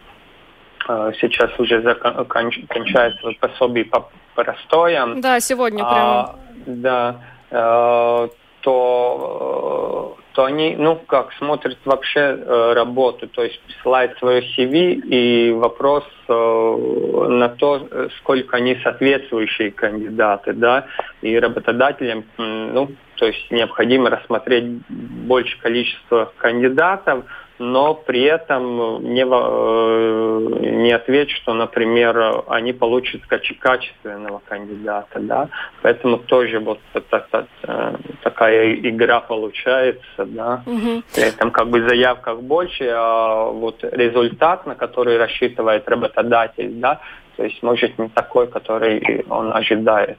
э, 0.90 1.12
сейчас 1.20 1.60
уже 1.60 1.82
закон, 1.82 2.26
кончается 2.26 3.32
пособие 3.40 3.86
по 3.86 4.12
простоям. 4.36 5.22
Да, 5.22 5.40
сегодня 5.40 5.84
прямо. 5.84 6.20
А, 6.20 6.36
да, 6.68 7.22
э, 7.50 8.28
то 8.62 10.18
то 10.34 10.46
они, 10.46 10.76
ну, 10.76 10.96
как, 10.96 11.32
смотрят 11.34 11.78
вообще 11.86 12.20
э, 12.20 12.74
работу, 12.74 13.28
то 13.28 13.44
есть 13.44 13.60
присылают 13.62 14.18
свое 14.18 14.42
CV 14.42 14.94
и 14.96 15.52
вопрос 15.52 16.04
э, 16.28 16.34
на 16.34 17.50
то, 17.50 17.88
сколько 18.20 18.58
они 18.58 18.78
соответствующие 18.84 19.72
кандидаты, 19.72 20.54
да, 20.54 20.88
и 21.22 21.38
работодателям, 21.38 22.26
ну, 22.38 22.90
то 23.16 23.28
есть 23.28 23.52
необходимо 23.52 24.10
рассмотреть 24.10 24.66
большее 24.90 25.62
количество 25.62 26.34
кандидатов, 26.38 27.26
но 27.60 27.94
при 27.94 28.24
этом 28.24 29.04
не, 29.04 29.22
э, 29.22 30.60
не 30.62 30.92
ответить, 30.92 31.36
что, 31.38 31.54
например, 31.54 32.44
они 32.48 32.74
получат 32.74 33.22
качественного 33.26 34.42
кандидата, 34.48 35.20
да, 35.20 35.50
поэтому 35.82 36.18
тоже 36.18 36.60
вот 36.60 36.80
э, 36.94 37.94
такая 38.24 38.74
игра 38.76 39.20
получается, 39.20 40.26
да, 40.26 40.64
угу. 40.66 41.04
там 41.38 41.52
как 41.52 41.70
бы 41.70 41.88
заявках 41.88 42.42
больше, 42.42 42.90
а 42.92 43.46
вот 43.46 43.84
результат, 43.84 44.66
на 44.66 44.76
который 44.76 45.18
рассчитывает 45.18 45.88
работодатель, 45.88 46.72
да, 46.74 47.02
то 47.38 47.44
есть 47.44 47.62
может 47.64 47.98
не 47.98 48.10
такой, 48.10 48.48
который 48.48 49.26
он 49.30 49.54
ожидает. 49.54 50.18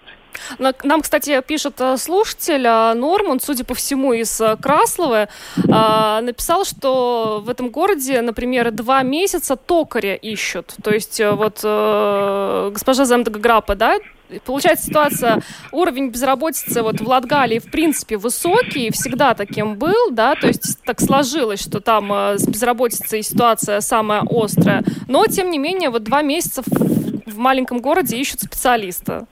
Нам, 0.59 1.03
кстати, 1.03 1.41
пишет 1.47 1.81
э, 1.81 1.97
слушатель 1.97 2.67
э, 2.67 2.95
Норман, 2.95 3.41
судя 3.41 3.65
по 3.65 3.75
всему, 3.75 4.13
из 4.13 4.41
э, 4.41 4.57
Красловы, 4.61 5.29
написал, 5.57 6.65
что 6.65 7.43
в 7.45 7.51
этом 7.51 7.71
городе, 7.71 8.21
например, 8.21 8.71
два 8.71 9.03
месяца 9.03 9.57
токаря 9.57 10.15
ищут. 10.15 10.75
То 10.83 10.91
есть 10.91 11.21
вот 11.21 11.57
госпожа 11.63 13.05
Земдаграпа, 13.05 13.75
да, 13.75 13.99
Получается 14.47 14.87
ситуация, 14.87 15.43
уровень 15.71 16.09
безработицы 16.09 16.83
вот 16.83 17.01
в 17.01 17.07
Латгалии 17.07 17.59
в 17.59 17.71
принципе 17.71 18.17
высокий, 18.17 18.91
всегда 18.91 19.35
таким 19.35 19.77
был, 19.77 20.11
да, 20.11 20.35
то 20.35 20.47
есть 20.47 20.83
так 20.83 21.01
сложилось, 21.01 21.61
что 21.61 21.79
там 21.81 22.11
с 22.11 22.47
безработицей 22.47 23.23
ситуация 23.23 23.81
самая 23.81 24.25
острая, 24.29 24.83
но 25.09 25.27
тем 25.27 25.51
не 25.51 25.59
менее 25.59 25.91
вот 25.91 26.05
два 26.05 26.23
месяца 26.23 26.63
в 26.65 27.37
маленьком 27.37 27.81
городе 27.81 28.17
ищут 28.17 28.41
специалиста. 28.41 29.27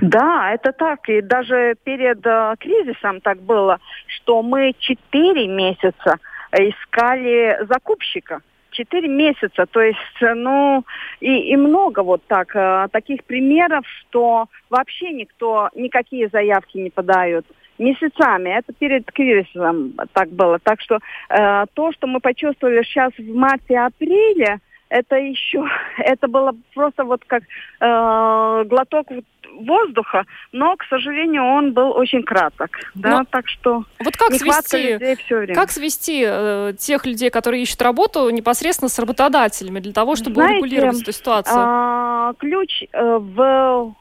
Да, 0.00 0.52
это 0.52 0.72
так. 0.72 1.08
И 1.08 1.20
даже 1.20 1.74
перед 1.84 2.26
э, 2.26 2.54
кризисом 2.58 3.20
так 3.20 3.40
было, 3.40 3.78
что 4.06 4.42
мы 4.42 4.74
четыре 4.78 5.46
месяца 5.48 6.18
искали 6.52 7.58
закупщика. 7.68 8.40
Четыре 8.70 9.06
месяца, 9.06 9.66
то 9.66 9.82
есть, 9.82 9.98
ну, 10.20 10.82
и, 11.20 11.52
и 11.52 11.56
много 11.56 12.02
вот 12.02 12.22
так, 12.26 12.56
э, 12.56 12.88
таких 12.90 13.22
примеров, 13.24 13.84
что 13.86 14.46
вообще 14.70 15.10
никто, 15.12 15.68
никакие 15.74 16.28
заявки 16.28 16.78
не 16.78 16.88
подают 16.88 17.44
месяцами. 17.78 18.48
Это 18.48 18.72
перед 18.72 19.10
кризисом 19.12 19.92
так 20.14 20.30
было. 20.30 20.58
Так 20.58 20.80
что 20.80 21.00
э, 21.28 21.66
то, 21.74 21.92
что 21.92 22.06
мы 22.06 22.20
почувствовали 22.20 22.82
сейчас 22.84 23.12
в 23.18 23.34
марте-апреле, 23.34 24.60
это 24.92 25.16
еще, 25.16 25.64
это 25.98 26.28
было 26.28 26.54
просто 26.74 27.04
вот 27.04 27.22
как 27.26 27.42
э, 27.42 28.64
глоток 28.66 29.08
воздуха, 29.54 30.24
но, 30.52 30.76
к 30.76 30.84
сожалению, 30.84 31.44
он 31.44 31.72
был 31.72 31.90
очень 31.90 32.22
краток. 32.22 32.78
Да, 32.94 33.18
но, 33.18 33.24
так 33.24 33.48
что 33.48 33.84
вот 34.02 34.16
как 34.16 34.32
свести, 34.32 34.94
людей 34.94 35.16
все 35.16 35.38
время. 35.38 35.54
Как 35.54 35.70
свести 35.70 36.24
э, 36.26 36.72
тех 36.78 37.04
людей, 37.06 37.30
которые 37.30 37.62
ищут 37.62 37.82
работу, 37.82 38.30
непосредственно 38.30 38.88
с 38.88 38.98
работодателями 38.98 39.80
для 39.80 39.92
того, 39.92 40.16
чтобы 40.16 40.36
Знаете, 40.36 40.60
урегулировать 40.60 41.02
эту 41.02 41.12
ситуацию? 41.12 41.58
Э, 41.58 42.32
ключ 42.38 42.84
э, 42.92 43.18
в 43.20 43.94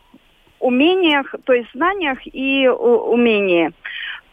умениях, 0.60 1.36
то 1.44 1.54
есть 1.54 1.70
знаниях 1.74 2.20
и 2.26 2.68
у, 2.68 3.14
умении. 3.14 3.72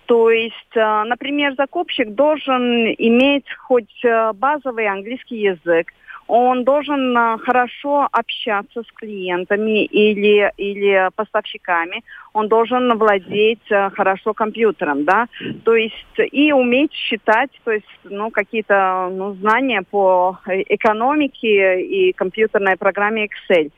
То 0.07 0.31
есть, 0.31 0.75
например, 0.75 1.55
закупщик 1.59 2.15
должен 2.15 2.87
иметь 2.87 3.45
хоть 3.59 4.03
базовый 4.37 4.87
английский 4.87 5.37
язык, 5.37 5.93
он 6.29 6.65
должен 6.65 7.17
а, 7.17 7.39
хорошо 7.39 8.07
общаться 8.13 8.83
с 8.83 8.93
клиентами 8.93 9.85
или, 9.85 10.53
или 10.59 11.09
поставщиками, 11.17 12.05
он 12.35 12.49
должен 12.49 12.97
владеть 12.99 13.73
а, 13.73 13.91
хорошо 13.91 14.35
компьютером, 14.35 15.05
да, 15.05 15.27
то 15.65 15.75
есть 15.75 15.95
и 16.31 16.53
уметь 16.53 16.93
считать, 16.93 17.51
то 17.65 17.73
есть, 17.73 17.87
ну, 18.05 18.31
какие-то 18.31 19.09
ну, 19.11 19.35
знания 19.35 19.83
по 19.91 20.39
э, 20.47 20.63
экономике 20.69 21.81
и 21.81 22.13
компьютерной 22.13 22.77
программе 22.77 23.27
Excel. 23.27 23.73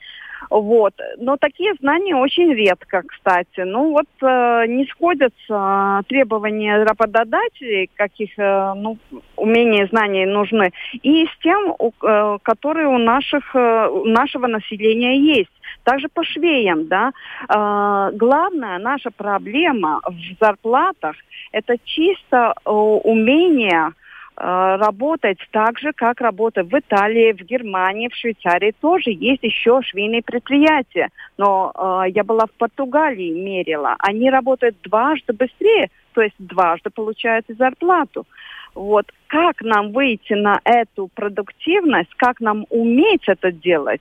Вот. 0.48 0.94
Но 1.18 1.36
такие 1.36 1.74
знания 1.80 2.16
очень 2.16 2.52
редко, 2.54 3.02
кстати. 3.06 3.60
Ну 3.60 3.90
вот 3.90 4.06
э, 4.22 4.66
не 4.68 4.86
сходятся 4.86 6.02
требования 6.08 6.82
работодателей, 6.84 7.90
каких 7.94 8.30
э, 8.38 8.74
ну, 8.74 8.98
умений 9.36 9.82
и 9.82 9.88
знаний 9.88 10.26
нужны, 10.26 10.72
и 11.02 11.26
с 11.26 11.42
тем, 11.42 11.74
у, 11.78 11.92
э, 12.02 12.38
которые 12.42 12.88
у 12.88 12.98
наших, 12.98 13.54
э, 13.54 14.02
нашего 14.06 14.46
населения 14.46 15.18
есть. 15.18 15.50
Также 15.84 16.08
по 16.08 16.24
швеям, 16.24 16.88
да. 16.88 17.12
Э, 17.48 18.10
главная 18.16 18.78
наша 18.78 19.10
проблема 19.10 20.00
в 20.06 20.44
зарплатах– 20.44 21.16
это 21.52 21.76
чисто 21.84 22.54
э, 22.64 22.70
умение 22.70 23.88
Э, 23.88 23.99
работать 24.42 25.38
так 25.50 25.78
же, 25.78 25.92
как 25.92 26.20
работают 26.20 26.72
в 26.72 26.78
Италии, 26.78 27.32
в 27.32 27.42
Германии, 27.44 28.08
в 28.08 28.14
Швейцарии 28.14 28.74
тоже 28.80 29.10
есть 29.10 29.42
еще 29.42 29.80
швейные 29.82 30.22
предприятия. 30.22 31.10
Но 31.36 31.72
э, 31.74 32.10
я 32.10 32.24
была 32.24 32.46
в 32.46 32.52
Португалии, 32.52 33.32
мерила. 33.32 33.96
Они 33.98 34.30
работают 34.30 34.76
дважды 34.82 35.34
быстрее, 35.34 35.90
то 36.14 36.22
есть 36.22 36.36
дважды 36.38 36.90
получают 36.90 37.46
зарплату. 37.48 38.26
Вот 38.74 39.06
как 39.26 39.62
нам 39.62 39.92
выйти 39.92 40.32
на 40.34 40.60
эту 40.64 41.08
продуктивность, 41.14 42.14
как 42.16 42.40
нам 42.40 42.66
уметь 42.70 43.24
это 43.26 43.52
делать, 43.52 44.00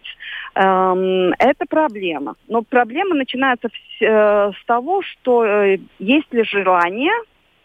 эм, 0.55 1.34
это 1.39 1.65
проблема. 1.67 2.36
Но 2.48 2.62
проблема 2.62 3.15
начинается 3.15 3.69
с, 3.69 4.01
э, 4.01 4.51
с 4.51 4.65
того, 4.65 5.01
что 5.01 5.43
э, 5.43 5.79
есть 5.98 6.31
ли 6.34 6.43
желание 6.43 7.13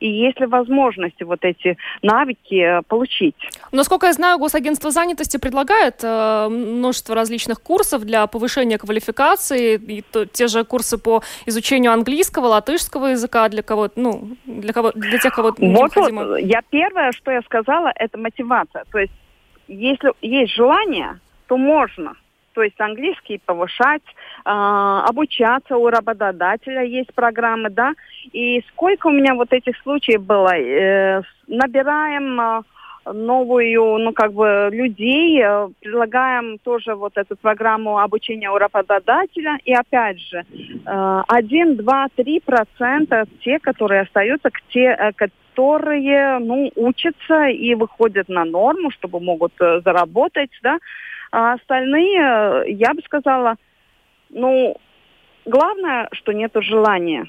и 0.05 0.09
есть 0.09 0.39
ли 0.39 0.47
возможности 0.47 1.23
вот 1.23 1.45
эти 1.45 1.79
навыки 2.03 2.61
э, 2.61 2.83
получить. 2.83 3.35
Насколько 3.73 4.07
я 4.07 4.13
знаю, 4.13 4.39
Госагентство 4.39 4.91
занятости 4.91 5.39
предлагает 5.39 6.05
э, 6.05 6.49
множество 6.51 7.15
различных 7.15 7.63
курсов 7.63 8.05
для 8.05 8.27
повышения 8.27 8.77
квалификации, 8.77 9.77
и 9.77 10.03
то, 10.03 10.27
те 10.27 10.47
же 10.47 10.65
курсы 10.65 10.99
по 10.99 11.23
изучению 11.47 11.93
английского, 11.93 12.49
латышского 12.49 13.07
языка 13.07 13.49
для 13.49 13.63
кого 13.63 13.89
ну, 13.97 14.37
для 14.45 14.75
кого 14.75 14.93
для 14.93 15.19
тех, 15.19 15.35
кого 15.35 15.49
вот, 15.49 15.59
необходимо. 15.59 16.25
Вот, 16.27 16.37
я 16.37 16.61
первое, 16.69 17.13
что 17.13 17.31
я 17.31 17.41
сказала, 17.41 17.91
это 17.95 18.19
мотивация. 18.19 18.85
То 18.93 18.99
есть, 18.99 19.13
если 19.69 20.13
есть 20.21 20.55
желание, 20.55 21.19
то 21.47 21.57
можно 21.57 22.15
то 22.55 22.63
есть 22.63 22.81
английский 22.81 23.41
повышать, 23.45 24.03
э, 24.45 24.51
обучаться 24.51 25.77
у 25.77 25.89
работодателя 25.89 26.83
есть 26.83 27.13
программы, 27.15 27.71
да. 27.71 27.95
И 28.33 28.63
сколько 28.69 29.09
у 29.09 29.13
меня 29.13 29.35
вот 29.35 29.53
этих 29.53 29.77
случаев 29.79 30.23
было, 30.23 30.55
э, 30.57 31.23
набираем 31.49 32.41
э, 32.41 32.63
новую, 33.13 33.99
ну, 33.99 34.13
как 34.13 34.33
бы, 34.33 34.71
людей, 34.73 35.41
э, 35.43 35.69
предлагаем 35.81 36.59
тоже 36.59 36.95
вот 36.95 37.17
эту 37.17 37.37
программу 37.37 37.99
обучения 37.99 38.51
у 38.51 38.59
работодателя. 38.59 39.59
И 39.65 39.75
опять 39.75 40.21
же, 40.21 40.45
э, 40.87 41.23
1, 41.29 41.77
2, 41.77 42.07
3 42.17 42.41
процента 42.41 43.25
те, 43.45 43.59
которые 43.59 44.03
остаются, 44.03 44.51
те, 44.71 44.97
э, 44.99 45.13
которые, 45.13 46.39
ну, 46.39 46.71
учатся 46.77 47.47
и 47.49 47.75
выходят 47.75 48.29
на 48.29 48.45
норму, 48.45 48.91
чтобы 48.91 49.21
могут 49.21 49.53
э, 49.61 49.81
заработать, 49.85 50.51
да. 50.63 50.79
А 51.37 51.55
остальные, 51.55 52.77
я 52.77 52.95
бы 52.95 53.03
сказала, 53.03 53.57
ну, 54.31 54.77
главное, 55.45 56.09
что 56.13 56.31
нет 56.31 56.53
желания. 56.55 57.27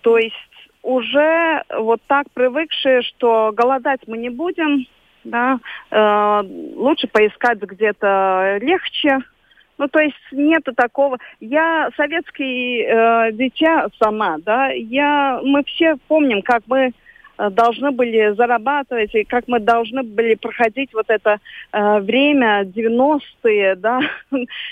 То 0.00 0.16
есть 0.16 0.34
уже 0.82 1.62
вот 1.68 2.00
так 2.06 2.28
привыкшие, 2.32 3.02
что 3.02 3.52
голодать 3.54 4.00
мы 4.06 4.16
не 4.16 4.30
будем, 4.30 4.86
да, 5.24 5.58
э, 5.90 6.42
лучше 6.76 7.08
поискать 7.08 7.58
где-то 7.58 8.56
легче. 8.62 9.18
Ну, 9.76 9.86
то 9.86 10.00
есть 10.00 10.16
нету 10.32 10.72
такого. 10.74 11.18
Я 11.38 11.90
советский 11.94 12.80
э, 12.80 13.32
дитя 13.32 13.88
сама, 14.02 14.38
да, 14.38 14.68
я, 14.68 15.38
мы 15.44 15.62
все 15.64 15.96
помним, 16.08 16.40
как 16.40 16.62
мы 16.68 16.86
Э, 16.86 16.92
должны 17.50 17.90
были 17.90 18.34
зарабатывать, 18.34 19.14
и 19.14 19.24
как 19.24 19.48
мы 19.48 19.60
должны 19.60 20.02
были 20.02 20.34
проходить 20.34 20.92
вот 20.92 21.06
это 21.08 21.38
э, 21.72 22.00
время, 22.00 22.64
90-е, 22.64 23.74
да, 23.76 24.00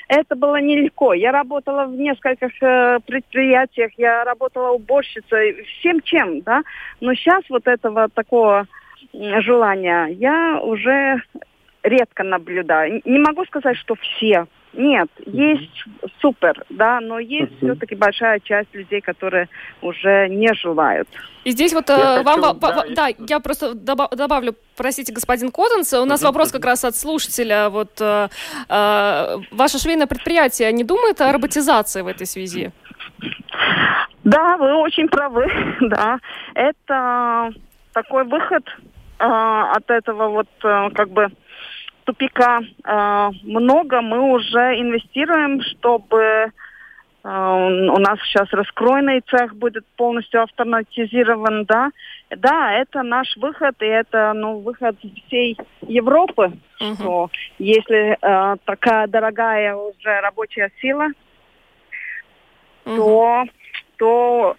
это 0.09 0.37
было 0.37 0.61
нелегко. 0.61 1.15
Я 1.15 1.33
работала 1.33 1.87
в 1.87 1.93
нескольких 1.93 2.63
э, 2.63 2.99
предприятиях, 3.07 3.93
я 3.97 4.25
работала 4.25 4.71
уборщицей, 4.71 5.65
всем 5.79 6.01
чем, 6.03 6.41
да, 6.43 6.63
но 7.01 7.15
сейчас 7.15 7.45
вот 7.49 7.67
этого 7.67 8.09
такого 8.09 8.67
желания 9.13 10.07
я 10.19 10.61
уже 10.63 11.23
редко 11.83 12.23
наблюдаю. 12.23 13.01
Не 13.05 13.19
могу 13.19 13.45
сказать, 13.47 13.77
что 13.77 13.95
все 13.95 14.47
нет, 14.73 15.09
есть 15.27 15.85
супер, 16.21 16.65
да, 16.69 17.01
но 17.01 17.19
есть 17.19 17.53
uh-huh. 17.53 17.73
все-таки 17.73 17.95
большая 17.95 18.39
часть 18.41 18.73
людей, 18.75 19.01
которые 19.01 19.49
уже 19.83 20.29
не 20.29 20.55
желают. 20.55 21.09
И 21.45 21.51
здесь 21.51 21.73
вот 21.73 21.89
я 21.89 22.21
э, 22.21 22.23
вам, 22.23 22.41
хочу, 22.43 22.59
да, 22.61 22.85
да, 22.95 23.09
я 23.27 23.41
просто 23.41 23.75
добавлю, 23.75 24.55
простите, 24.77 25.13
господин 25.13 25.51
Коттенс, 25.51 25.93
у 25.95 26.05
нас 26.05 26.23
uh-huh. 26.23 26.27
вопрос 26.27 26.53
как 26.53 26.65
раз 26.65 26.85
от 26.85 26.95
слушателя, 26.95 27.69
вот 27.69 28.01
э, 28.01 28.29
э, 28.69 29.37
ваше 29.51 29.79
швейное 29.79 30.07
предприятие 30.07 30.71
не 30.73 30.85
думает 30.85 31.21
о 31.21 31.33
роботизации 31.33 32.03
в 32.03 32.07
этой 32.07 32.27
связи? 32.27 32.71
Да, 34.23 34.57
вы 34.57 34.75
очень 34.77 35.09
правы, 35.09 35.47
да, 35.81 36.21
это 36.55 37.51
такой 37.93 38.25
выход 38.25 38.65
э, 39.19 39.25
от 39.25 39.91
этого 39.91 40.29
вот 40.29 40.49
э, 40.63 40.91
как 40.95 41.11
бы 41.11 41.29
тупика 42.11 42.61
э, 42.61 43.31
много. 43.45 44.01
Мы 44.01 44.21
уже 44.33 44.81
инвестируем, 44.81 45.63
чтобы 45.63 46.21
э, 46.23 46.49
у 47.23 47.99
нас 47.99 48.19
сейчас 48.25 48.49
раскроенный 48.51 49.21
цех 49.31 49.55
будет 49.55 49.87
полностью 49.97 50.43
автоматизирован, 50.43 51.65
да. 51.67 51.91
Да, 52.31 52.73
это 52.73 53.03
наш 53.03 53.37
выход, 53.37 53.77
и 53.81 53.87
это 53.87 54.33
ну, 54.35 54.59
выход 54.59 54.97
всей 55.27 55.57
Европы, 55.83 56.53
uh-huh. 56.81 56.95
что 56.95 57.31
если 57.59 58.19
э, 58.21 58.57
такая 58.65 59.07
дорогая 59.07 59.77
уже 59.77 60.21
рабочая 60.21 60.71
сила, 60.81 61.09
uh-huh. 62.85 62.97
то 62.97 63.45
то 64.01 64.57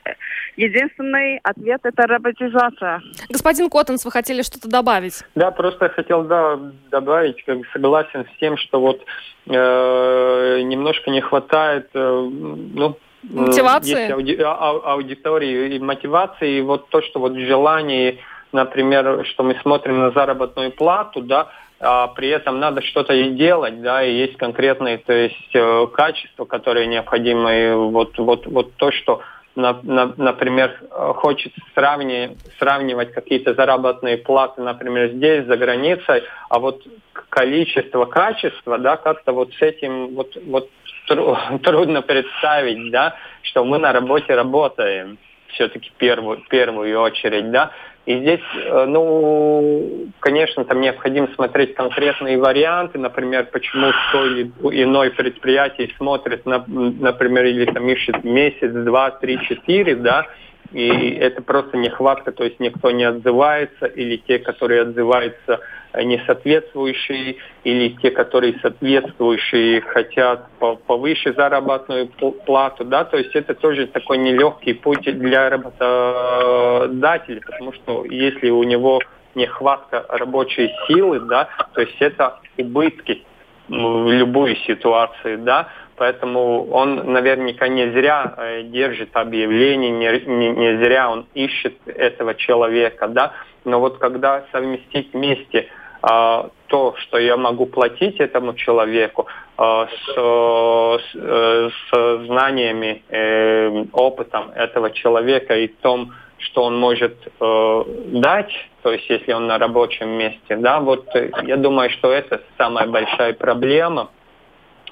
единственный 0.56 1.40
ответ 1.44 1.82
это 1.84 2.04
роботизация. 2.04 3.02
Господин 3.30 3.70
Коттенс, 3.70 4.06
вы 4.06 4.12
хотели 4.12 4.44
что-то 4.44 4.70
добавить? 4.70 5.24
Да, 5.34 5.50
просто 5.50 5.90
хотел 5.90 6.24
да, 6.24 6.60
добавить, 6.92 7.44
как 7.44 7.58
согласен 7.74 8.26
с 8.26 8.40
тем, 8.40 8.56
что 8.58 8.80
вот 8.80 9.02
э, 9.48 10.62
немножко 10.62 11.10
не 11.10 11.22
хватает, 11.22 11.90
э, 11.94 12.30
ну, 12.74 12.98
Мотивации? 13.24 14.12
Ауди, 14.12 14.38
а, 14.40 14.94
аудитории 14.94 15.76
и 15.76 15.80
мотивации, 15.80 16.58
и 16.58 16.62
вот 16.62 16.90
то, 16.90 17.02
что 17.04 17.20
вот 17.20 17.34
в 17.34 17.46
желании, 17.46 18.20
например, 18.52 19.26
что 19.26 19.44
мы 19.44 19.56
смотрим 19.62 20.00
на 20.00 20.12
заработную 20.12 20.72
плату, 20.72 21.22
да, 21.22 21.50
а 21.82 22.08
при 22.08 22.30
этом 22.30 22.60
надо 22.60 22.82
что-то 22.82 23.14
и 23.14 23.32
делать, 23.32 23.82
да, 23.82 24.04
и 24.04 24.14
есть 24.14 24.38
конкретные, 24.38 25.00
то 25.00 25.14
есть 25.14 25.50
э, 25.54 25.88
качества, 25.94 26.46
которые 26.46 26.86
необходимы, 26.86 27.54
и 27.54 27.72
вот, 27.74 28.18
вот, 28.20 28.46
вот 28.46 28.74
то, 28.76 28.92
что 28.92 29.22
на, 29.56 29.80
на, 29.84 30.14
например, 30.16 30.80
хочет 31.16 31.54
сравнивать, 31.74 32.38
сравнивать 32.60 33.12
какие-то 33.12 33.54
заработные 33.54 34.18
платы, 34.18 34.62
например, 34.62 35.10
здесь, 35.10 35.46
за 35.46 35.58
границей, 35.58 36.24
а 36.50 36.60
вот 36.60 36.84
количество, 37.30 38.06
качество, 38.06 38.78
да, 38.78 38.98
как-то 38.98 39.34
вот 39.34 39.52
с 39.54 39.62
этим 39.62 40.16
вот, 40.16 40.38
вот 40.46 40.70
трудно 41.64 42.02
представить, 42.02 42.92
да, 42.92 43.16
что 43.42 43.66
мы 43.66 43.80
на 43.80 43.92
работе 43.92 44.36
работаем 44.36 45.18
все-таки 45.48 45.92
первую, 45.98 46.44
первую 46.50 47.00
очередь, 47.02 47.52
да, 47.52 47.72
и 48.12 48.20
здесь, 48.20 48.42
э, 48.54 48.86
ну, 48.86 50.08
конечно, 50.20 50.66
там 50.66 50.82
необходимо 50.82 51.28
смотреть 51.36 51.76
конкретные 51.76 52.38
варианты, 52.38 53.00
например, 53.00 53.48
почему 53.52 53.92
то 54.12 54.26
или 54.26 54.52
иное 54.84 55.10
предприятие 55.12 55.90
смотрит, 55.98 56.46
на, 56.46 56.64
например, 56.68 57.46
или 57.46 57.66
там 57.66 57.88
ищет 57.90 58.24
месяц, 58.24 58.72
два, 58.72 59.12
три, 59.12 59.40
четыре, 59.48 59.96
да, 59.96 60.26
и 60.72 61.16
это 61.16 61.42
просто 61.42 61.78
нехватка, 61.78 62.32
то 62.32 62.44
есть 62.44 62.60
никто 62.60 62.92
не 62.92 63.04
отзывается, 63.04 63.86
или 63.86 64.18
те, 64.18 64.40
которые 64.40 64.84
отзываются, 64.84 65.60
не 66.04 66.22
соответствующие, 66.26 67.36
или 67.64 67.90
те, 68.02 68.12
которые 68.12 68.58
соответствующие, 68.62 69.82
хотят 69.82 70.48
повыше 70.88 71.34
заработную 71.34 72.08
плату, 72.46 72.86
да, 72.86 73.04
то 73.04 73.18
есть 73.18 73.36
это 73.36 73.54
тоже 73.54 73.88
такой 73.88 74.18
нелегкий 74.18 74.74
путь 74.74 75.04
для 75.04 75.50
работодателя, 75.50 77.42
потому 77.42 77.74
что 77.74 78.06
если 78.06 78.50
у 78.50 78.64
него 78.64 79.02
нехватка 79.36 80.06
рабочей 80.10 80.72
силы, 80.88 81.20
да, 81.22 81.50
то 81.74 81.82
есть 81.82 81.96
это 82.00 82.40
убытки 82.58 83.24
в 83.68 84.12
любой 84.12 84.58
ситуации, 84.68 85.36
да, 85.38 85.70
поэтому 86.02 86.68
он 86.72 87.14
наверняка 87.14 87.68
не 87.68 87.92
зря 87.92 88.34
э, 88.36 88.64
держит 88.64 89.16
объявление, 89.16 89.92
не, 89.92 90.08
не, 90.26 90.50
не 90.50 90.84
зря 90.84 91.12
он 91.12 91.28
ищет 91.36 91.76
этого 91.86 92.34
человека, 92.34 93.08
да, 93.08 93.34
но 93.66 93.80
вот 93.80 94.00
когда 94.00 94.44
совместить 94.52 95.14
вместе 95.14 95.68
а, 96.02 96.50
то, 96.66 96.96
что 96.98 97.20
я 97.20 97.38
могу 97.38 97.68
платить 97.68 98.20
этому 98.20 98.56
человеку 98.56 99.28
с, 99.58 100.16
с, 100.16 101.02
э, 101.14 101.70
с 101.70 102.26
знаниями, 102.26 103.04
э, 103.10 103.86
опытом 103.94 104.50
этого 104.56 104.90
человека 104.90 105.56
и 105.56 105.68
том, 105.68 106.14
что 106.40 106.64
он 106.64 106.80
может 106.80 107.16
э, 107.40 107.84
дать, 108.08 108.52
то 108.82 108.92
есть 108.92 109.08
если 109.08 109.34
он 109.34 109.46
на 109.46 109.60
рабочем 109.60 110.10
месте, 110.10 110.56
да, 110.56 110.80
вот 110.80 111.06
э, 111.16 111.30
я 111.44 111.58
думаю, 111.58 111.92
что 111.92 112.12
это 112.12 112.42
самая 112.58 112.88
большая 112.88 113.34
проблема, 113.34 114.10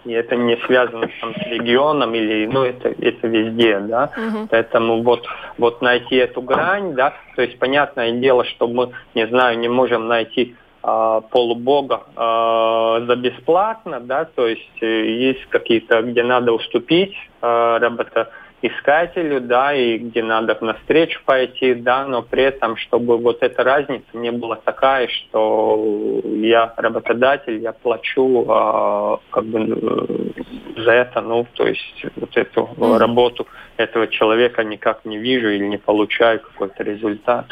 и 0.06 0.12
это 0.12 0.36
не 0.36 0.58
связано 0.66 1.10
там, 1.22 1.34
с 1.36 1.48
регионом 1.48 2.14
или, 2.16 2.48
ну, 2.48 2.64
это, 2.64 2.90
это 2.90 3.28
везде, 3.28 3.80
да, 3.80 4.12
угу. 4.16 4.48
поэтому 4.50 5.04
вот, 5.04 5.26
вот 5.58 5.82
найти 5.82 6.16
эту 6.16 6.42
грань, 6.42 6.94
да, 6.94 7.14
то 7.36 7.42
есть 7.42 7.60
понятное 7.60 8.12
дело, 8.14 8.46
что 8.46 8.68
мы, 8.68 8.92
не 9.16 9.28
знаю, 9.28 9.60
не 9.60 9.68
можем 9.68 10.08
найти 10.08 10.56
э, 10.84 11.22
полубога 11.32 12.04
э, 12.16 13.06
за 13.06 13.16
бесплатно, 13.16 14.00
да, 14.00 14.26
то 14.26 14.48
есть 14.48 14.82
э, 14.82 14.86
есть 14.86 15.46
какие-то, 15.50 16.02
где 16.02 16.24
надо 16.24 16.54
уступить 16.54 17.16
э, 17.42 17.78
работа 17.80 18.30
искателю, 18.62 19.42
да, 19.42 19.74
и 19.74 19.98
где 19.98 20.24
надо 20.24 20.58
навстречу 20.62 21.22
пойти, 21.26 21.74
да, 21.74 22.06
но 22.06 22.22
при 22.22 22.44
этом, 22.44 22.76
чтобы 22.78 23.18
вот 23.18 23.42
эта 23.42 23.64
разница 23.64 24.06
не 24.14 24.32
была 24.32 24.56
такая, 24.58 25.08
что 25.08 26.22
я 26.26 26.74
работодатель, 26.78 27.60
я 27.60 27.72
плачу 27.72 28.44
э, 28.44 29.18
как 29.32 29.46
бы 29.46 29.60
э, 29.60 30.82
за 30.84 30.92
это, 30.92 31.22
ну, 31.22 31.46
то 31.54 31.68
есть 31.68 32.06
вот 32.16 32.36
эту 32.36 32.70
mm. 32.78 32.98
работу 32.98 33.48
этого 33.78 34.08
человека 34.08 34.64
никак 34.64 35.06
не 35.06 35.18
вижу 35.18 35.50
или 35.50 35.66
не 35.66 35.78
получаю 35.78 36.40
какой-то 36.40 36.84
результат. 36.84 37.46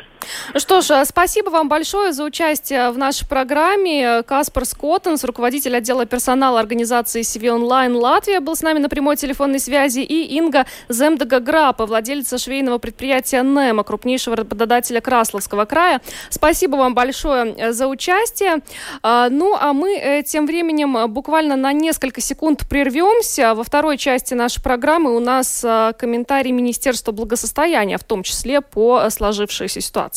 Что 0.55 0.81
ж, 0.81 1.05
спасибо 1.05 1.49
вам 1.49 1.69
большое 1.69 2.13
за 2.13 2.23
участие 2.23 2.91
в 2.91 2.97
нашей 2.97 3.27
программе. 3.27 4.23
Каспар 4.23 4.65
Скоттенс, 4.65 5.23
руководитель 5.23 5.75
отдела 5.75 6.05
персонала 6.05 6.59
организации 6.59 7.21
CV 7.21 7.49
Онлайн 7.49 7.95
Латвия, 7.95 8.39
был 8.39 8.55
с 8.55 8.61
нами 8.61 8.79
на 8.79 8.89
прямой 8.89 9.15
телефонной 9.15 9.59
связи, 9.59 9.99
и 9.99 10.35
Инга 10.37 10.65
Земдага 10.89 11.39
Грапа, 11.39 11.85
владельца 11.85 12.37
швейного 12.37 12.77
предприятия 12.77 13.43
НЕМа, 13.43 13.83
крупнейшего 13.83 14.35
работодателя 14.35 15.01
Красловского 15.01 15.65
края. 15.65 16.01
Спасибо 16.29 16.75
вам 16.75 16.93
большое 16.93 17.73
за 17.73 17.87
участие. 17.87 18.59
А, 19.03 19.29
ну, 19.29 19.55
а 19.59 19.73
мы 19.73 19.97
э, 19.97 20.23
тем 20.23 20.45
временем 20.45 21.11
буквально 21.11 21.55
на 21.55 21.73
несколько 21.73 22.21
секунд 22.21 22.67
прервемся. 22.67 23.53
Во 23.53 23.63
второй 23.63 23.97
части 23.97 24.33
нашей 24.33 24.61
программы 24.61 25.15
у 25.15 25.19
нас 25.19 25.65
комментарий 25.97 26.51
Министерства 26.51 27.11
благосостояния, 27.11 27.97
в 27.97 28.03
том 28.03 28.23
числе 28.23 28.61
по 28.61 29.09
сложившейся 29.09 29.81
ситуации. 29.81 30.16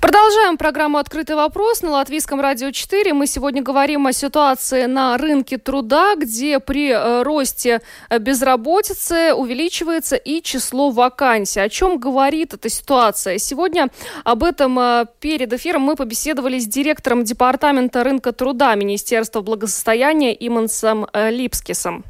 Продолжаем 0.00 0.56
программу 0.56 0.98
«Открытый 0.98 1.36
вопрос» 1.36 1.82
на 1.82 1.90
Латвийском 1.90 2.40
радио 2.40 2.70
4. 2.70 3.12
Мы 3.12 3.26
сегодня 3.26 3.62
говорим 3.62 4.06
о 4.06 4.12
ситуации 4.12 4.86
на 4.86 5.16
рынке 5.18 5.58
труда, 5.58 6.14
где 6.16 6.58
при 6.58 6.90
э, 6.90 7.22
росте 7.22 7.80
э, 8.08 8.18
безработицы 8.18 9.34
увеличивается 9.34 10.16
и 10.16 10.42
число 10.42 10.90
вакансий. 10.90 11.60
О 11.60 11.68
чем 11.68 11.98
говорит 11.98 12.54
эта 12.54 12.68
ситуация? 12.68 13.38
Сегодня 13.38 13.88
об 14.24 14.42
этом 14.42 14.78
э, 14.78 15.06
перед 15.20 15.52
эфиром 15.52 15.82
мы 15.82 15.96
побеседовали 15.96 16.58
с 16.58 16.66
директором 16.66 17.24
Департамента 17.24 18.02
рынка 18.02 18.32
труда 18.32 18.74
Министерства 18.74 19.40
благосостояния 19.42 20.34
Имансом 20.34 21.06
Липскисом. 21.14 22.04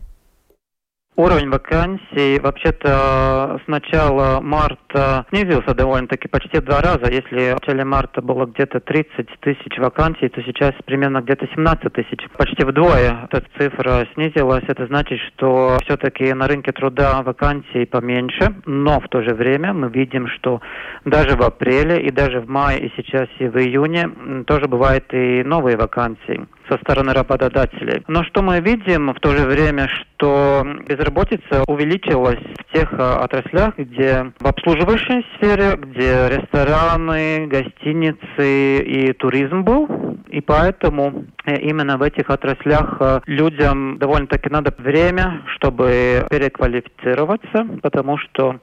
Уровень 1.21 1.51
вакансий 1.51 2.41
вообще-то 2.41 3.61
с 3.63 3.69
начала 3.69 4.41
марта 4.41 5.27
снизился 5.29 5.75
довольно-таки 5.75 6.29
почти 6.29 6.61
в 6.61 6.65
два 6.65 6.81
раза. 6.81 7.13
Если 7.13 7.51
в 7.51 7.61
начале 7.61 7.85
марта 7.85 8.23
было 8.23 8.47
где-то 8.47 8.81
30 8.81 9.29
тысяч 9.41 9.77
вакансий, 9.77 10.31
то 10.31 10.41
сейчас 10.41 10.73
примерно 10.87 11.21
где-то 11.21 11.47
17 11.55 11.93
тысяч. 11.93 12.27
Почти 12.39 12.65
вдвое 12.65 13.29
эта 13.31 13.45
цифра 13.59 14.07
снизилась. 14.15 14.65
Это 14.67 14.87
значит, 14.87 15.19
что 15.29 15.77
все-таки 15.85 16.33
на 16.33 16.49
рынке 16.49 16.73
труда 16.73 17.21
вакансий 17.21 17.85
поменьше, 17.85 18.55
но 18.65 18.99
в 18.99 19.09
то 19.09 19.21
же 19.21 19.35
время 19.35 19.75
мы 19.75 19.91
видим, 19.91 20.27
что 20.27 20.63
даже 21.05 21.37
в 21.37 21.43
апреле 21.43 22.01
и 22.01 22.11
даже 22.11 22.41
в 22.41 22.49
мае 22.49 22.81
и 22.81 22.93
сейчас 22.97 23.29
и 23.41 23.47
в 23.47 23.59
июне 23.59 24.09
тоже 24.47 24.69
бывают 24.69 25.05
и 25.13 25.43
новые 25.45 25.77
вакансии 25.77 26.47
со 26.71 26.79
стороны 26.79 27.13
работодателей. 27.13 28.03
Но 28.07 28.23
что 28.25 28.43
мы 28.43 28.61
видим 28.61 29.13
в 29.13 29.21
то 29.21 29.37
же 29.37 29.47
время, 29.47 29.89
что 29.89 30.65
безработица 30.89 31.65
увеличилась 31.67 32.39
в 32.39 32.73
тех 32.73 32.93
а, 32.93 33.25
отраслях, 33.25 33.77
где 33.77 34.33
в 34.39 34.47
обслуживающей 34.47 35.27
сфере, 35.37 35.77
где 35.77 36.29
рестораны, 36.29 37.47
гостиницы 37.49 38.79
и 38.79 39.13
туризм 39.15 39.63
был. 39.63 39.89
И 40.29 40.41
поэтому 40.41 41.25
э, 41.45 41.57
именно 41.57 41.99
в 41.99 42.03
этих 42.03 42.31
отраслях 42.31 42.97
э, 43.01 43.21
людям 43.27 43.99
довольно-таки 43.99 44.49
надо 44.49 44.73
время, 44.79 45.43
чтобы 45.57 46.25
переквалифицироваться, 46.31 47.67
потому 47.83 48.17
что 48.19 48.61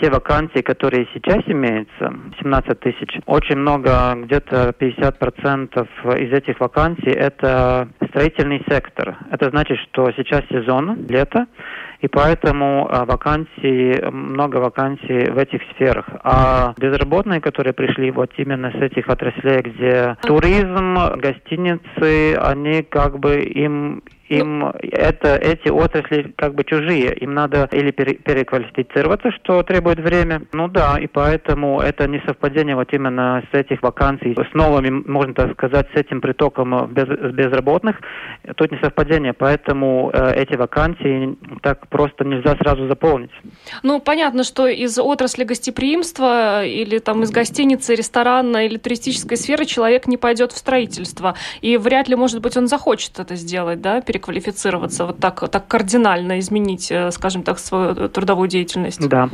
те 0.00 0.10
вакансии, 0.10 0.60
которые 0.60 1.06
сейчас 1.14 1.42
имеются, 1.46 2.12
17 2.40 2.80
тысяч, 2.80 3.18
очень 3.26 3.56
много, 3.56 4.14
где-то 4.16 4.74
50% 4.78 6.18
из 6.18 6.32
этих 6.32 6.60
вакансий 6.60 7.10
это 7.10 7.88
строительный 8.08 8.62
сектор. 8.68 9.16
Это 9.30 9.50
значит, 9.50 9.78
что 9.90 10.10
сейчас 10.16 10.42
сезон, 10.48 11.06
лето, 11.08 11.46
и 12.00 12.08
поэтому 12.08 12.88
а, 12.90 13.04
вакансий, 13.04 14.00
много 14.10 14.56
вакансий 14.56 15.30
в 15.30 15.38
этих 15.38 15.62
сферах. 15.74 16.06
А 16.22 16.74
безработные, 16.78 17.40
которые 17.40 17.72
пришли 17.72 18.10
вот 18.10 18.30
именно 18.36 18.70
с 18.70 18.82
этих 18.82 19.08
отраслей, 19.08 19.60
где 19.62 20.16
туризм, 20.22 20.96
гостиницы, 21.16 22.36
они 22.36 22.82
как 22.82 23.18
бы 23.18 23.40
им 23.40 24.02
им 24.28 24.58
ну, 24.58 24.72
это, 24.82 25.36
эти 25.36 25.68
отрасли 25.68 26.34
как 26.36 26.54
бы 26.54 26.64
чужие. 26.64 27.14
Им 27.14 27.34
надо 27.34 27.68
или 27.72 27.90
пере, 27.90 28.14
переквалифицироваться, 28.14 29.30
что 29.32 29.62
требует 29.62 30.00
время. 30.00 30.42
Ну 30.52 30.68
да, 30.68 30.98
и 30.98 31.06
поэтому 31.06 31.80
это 31.80 32.08
не 32.08 32.20
совпадение 32.26 32.74
вот 32.74 32.92
именно 32.92 33.42
с 33.52 33.54
этих 33.54 33.82
вакансий, 33.82 34.34
с 34.34 34.54
новыми, 34.54 34.90
можно 35.06 35.34
так 35.34 35.52
сказать, 35.52 35.88
с 35.94 35.96
этим 35.96 36.20
притоком 36.20 36.88
без, 36.92 37.06
безработных. 37.06 37.96
Тут 38.56 38.72
не 38.72 38.78
совпадение, 38.78 39.32
поэтому 39.32 40.10
э, 40.12 40.32
эти 40.34 40.56
вакансии 40.56 41.36
так 41.62 41.85
просто 41.88 42.24
нельзя 42.24 42.56
сразу 42.56 42.86
заполнить. 42.88 43.30
Ну, 43.82 44.00
понятно, 44.00 44.44
что 44.44 44.66
из 44.66 44.98
отрасли 44.98 45.44
гостеприимства 45.44 46.64
или 46.64 46.98
там 46.98 47.22
из 47.22 47.30
гостиницы, 47.30 47.94
ресторана 47.94 48.66
или 48.66 48.76
туристической 48.76 49.36
сферы 49.36 49.64
человек 49.64 50.06
не 50.06 50.16
пойдет 50.16 50.52
в 50.52 50.56
строительство. 50.56 51.34
И 51.60 51.76
вряд 51.76 52.08
ли, 52.08 52.16
может 52.16 52.40
быть, 52.40 52.56
он 52.56 52.66
захочет 52.66 53.18
это 53.18 53.34
сделать, 53.36 53.80
да, 53.80 54.00
переквалифицироваться, 54.00 55.06
вот 55.06 55.18
так, 55.18 55.48
так 55.50 55.66
кардинально 55.66 56.38
изменить, 56.38 56.90
э, 56.90 57.10
скажем 57.10 57.42
так, 57.42 57.58
свою 57.58 58.08
трудовую 58.08 58.48
деятельность? 58.48 59.08
Да. 59.08 59.28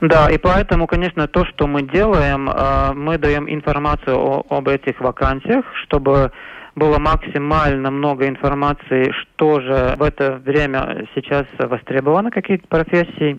Да, 0.00 0.28
и 0.28 0.38
поэтому, 0.38 0.86
конечно, 0.86 1.28
то, 1.28 1.44
что 1.46 1.66
мы 1.66 1.82
делаем, 1.82 2.50
э, 2.50 2.92
мы 2.94 3.16
даем 3.16 3.48
информацию 3.48 4.44
об 4.50 4.68
этих 4.68 5.00
вакансиях, 5.00 5.64
чтобы 5.84 6.32
было 6.76 6.98
максимально 6.98 7.90
много 7.90 8.28
информации, 8.28 9.12
что 9.12 9.60
же 9.60 9.94
в 9.96 10.02
это 10.02 10.40
время 10.44 11.06
сейчас 11.14 11.46
востребовано, 11.58 12.30
какие-то 12.30 12.66
профессии. 12.68 13.38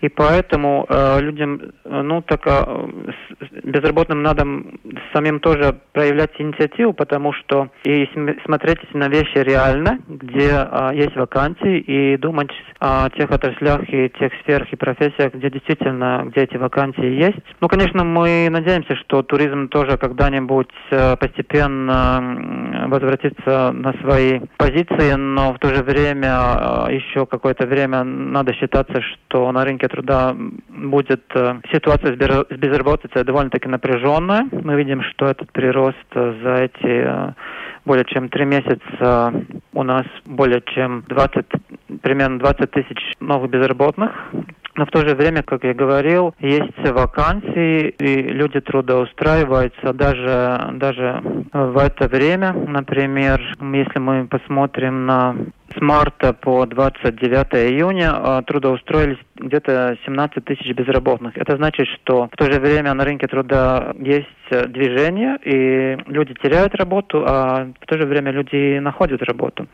И 0.00 0.08
поэтому 0.08 0.86
э, 0.88 1.20
людям, 1.20 1.60
э, 1.84 2.02
ну, 2.02 2.22
так 2.22 2.42
э, 2.46 2.88
безработным 3.64 4.22
надо 4.22 4.46
самим 5.12 5.40
тоже 5.40 5.76
проявлять 5.92 6.30
инициативу, 6.38 6.92
потому 6.92 7.32
что 7.32 7.68
и 7.84 8.08
смотреть 8.44 8.78
на 8.94 9.08
вещи 9.08 9.38
реально, 9.38 9.98
где 10.08 10.50
э, 10.50 10.90
есть 10.94 11.16
вакансии, 11.16 11.78
и 11.78 12.16
думать 12.16 12.50
о 12.80 13.10
тех 13.10 13.30
отраслях 13.30 13.82
и 13.88 14.08
тех 14.10 14.32
сферах 14.42 14.72
и 14.72 14.76
профессиях, 14.76 15.34
где 15.34 15.50
действительно, 15.50 16.24
где 16.26 16.42
эти 16.42 16.56
вакансии 16.56 17.04
есть. 17.04 17.38
Ну, 17.60 17.68
конечно, 17.68 18.04
мы 18.04 18.48
надеемся, 18.50 18.94
что 18.96 19.22
туризм 19.22 19.68
тоже 19.68 19.96
когда-нибудь 19.96 20.68
э, 20.90 21.16
постепенно 21.16 22.67
возвратиться 22.88 23.72
на 23.72 23.92
свои 24.00 24.40
позиции, 24.56 25.14
но 25.14 25.52
в 25.52 25.58
то 25.58 25.74
же 25.74 25.82
время 25.82 26.86
э, 26.88 26.94
еще 26.94 27.26
какое-то 27.26 27.66
время 27.66 28.04
надо 28.04 28.52
считаться, 28.54 29.00
что 29.02 29.50
на 29.52 29.64
рынке 29.64 29.88
труда 29.88 30.34
будет 30.68 31.24
э, 31.34 31.60
ситуация 31.72 32.14
с 32.14 32.56
безработицей 32.56 33.24
довольно-таки 33.24 33.68
напряженная. 33.68 34.46
Мы 34.50 34.76
видим, 34.76 35.02
что 35.02 35.26
этот 35.26 35.52
прирост 35.52 35.96
за 36.14 36.54
эти 36.54 37.34
более 37.84 38.04
чем 38.04 38.28
три 38.28 38.44
месяца 38.44 39.32
у 39.72 39.82
нас 39.82 40.04
более 40.26 40.62
чем 40.74 41.04
20, 41.08 41.46
примерно 42.02 42.38
20 42.38 42.70
тысяч 42.70 43.14
новых 43.20 43.50
безработных. 43.50 44.10
Но 44.78 44.86
в 44.86 44.90
то 44.90 45.00
же 45.00 45.16
время, 45.16 45.42
как 45.42 45.64
я 45.64 45.74
говорил, 45.74 46.36
есть 46.38 46.78
вакансии, 46.78 47.88
и 47.88 48.22
люди 48.22 48.60
трудоустраиваются 48.60 49.92
даже, 49.92 50.70
даже 50.74 51.20
в 51.52 51.78
это 51.78 52.06
время. 52.06 52.52
Например, 52.52 53.40
если 53.60 53.98
мы 53.98 54.28
посмотрим 54.28 55.04
на 55.04 55.34
с 55.76 55.80
марта 55.80 56.32
по 56.32 56.64
29 56.64 57.72
июня 57.72 58.12
а, 58.14 58.42
трудоустроились 58.42 59.18
где-то 59.34 59.98
17 60.06 60.44
тысяч 60.44 60.72
безработных. 60.72 61.36
Это 61.36 61.56
значит, 61.56 61.86
что 61.88 62.28
в 62.32 62.36
то 62.36 62.50
же 62.50 62.60
время 62.60 62.94
на 62.94 63.04
рынке 63.04 63.26
труда 63.26 63.92
есть 63.98 64.26
движение, 64.50 65.38
и 65.44 65.98
люди 66.06 66.34
теряют 66.40 66.74
работу, 66.76 67.24
а 67.26 67.66
в 67.80 67.86
то 67.86 67.98
же 67.98 68.06
время 68.06 68.30
люди 68.30 68.78
находят 68.78 69.22
работу. 69.22 69.66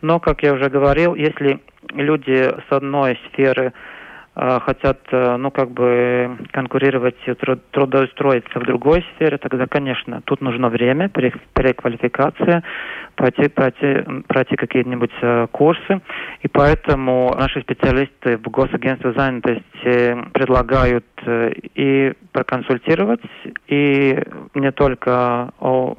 Но, 0.00 0.20
как 0.20 0.42
я 0.42 0.54
уже 0.54 0.70
говорил, 0.70 1.16
если 1.16 1.60
люди 1.94 2.48
с 2.68 2.72
одной 2.72 3.18
сферы 3.28 3.72
хотят, 4.34 4.98
э, 5.10 5.36
ну, 5.36 5.50
как 5.50 5.70
бы 5.72 6.38
конкурировать 6.52 7.16
и 7.26 7.34
трудоустроиться 7.70 8.58
в 8.58 8.64
другой 8.64 9.04
сфере, 9.14 9.36
тогда, 9.36 9.66
конечно, 9.66 10.22
тут 10.24 10.40
нужно 10.40 10.70
время, 10.70 11.10
переквалификация, 11.10 12.62
пройти, 13.14 13.48
пройти, 13.48 14.04
пройти 14.26 14.56
какие-нибудь 14.56 15.12
э, 15.20 15.46
курсы. 15.52 16.00
И 16.40 16.48
поэтому 16.48 17.34
наши 17.38 17.60
специалисты 17.60 18.38
в 18.38 18.48
Госагентстве 18.48 19.12
занятости 19.12 20.16
предлагают 20.32 21.04
э, 21.26 21.52
и 21.74 22.14
проконсультировать, 22.32 23.20
и 23.66 24.18
не 24.54 24.72
только 24.72 25.52
о 25.60 25.96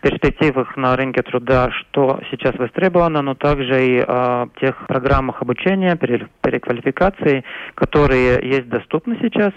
перспективах 0.00 0.76
на 0.76 0.96
рынке 0.96 1.22
труда, 1.22 1.70
что 1.70 2.20
сейчас 2.30 2.54
востребовано, 2.56 3.22
но 3.22 3.34
также 3.34 3.86
и 3.86 3.98
о 4.00 4.48
тех 4.60 4.86
программах 4.86 5.42
обучения, 5.42 5.96
переквалификации, 5.96 7.44
которые 7.74 8.40
есть 8.42 8.68
доступны 8.68 9.18
сейчас 9.20 9.52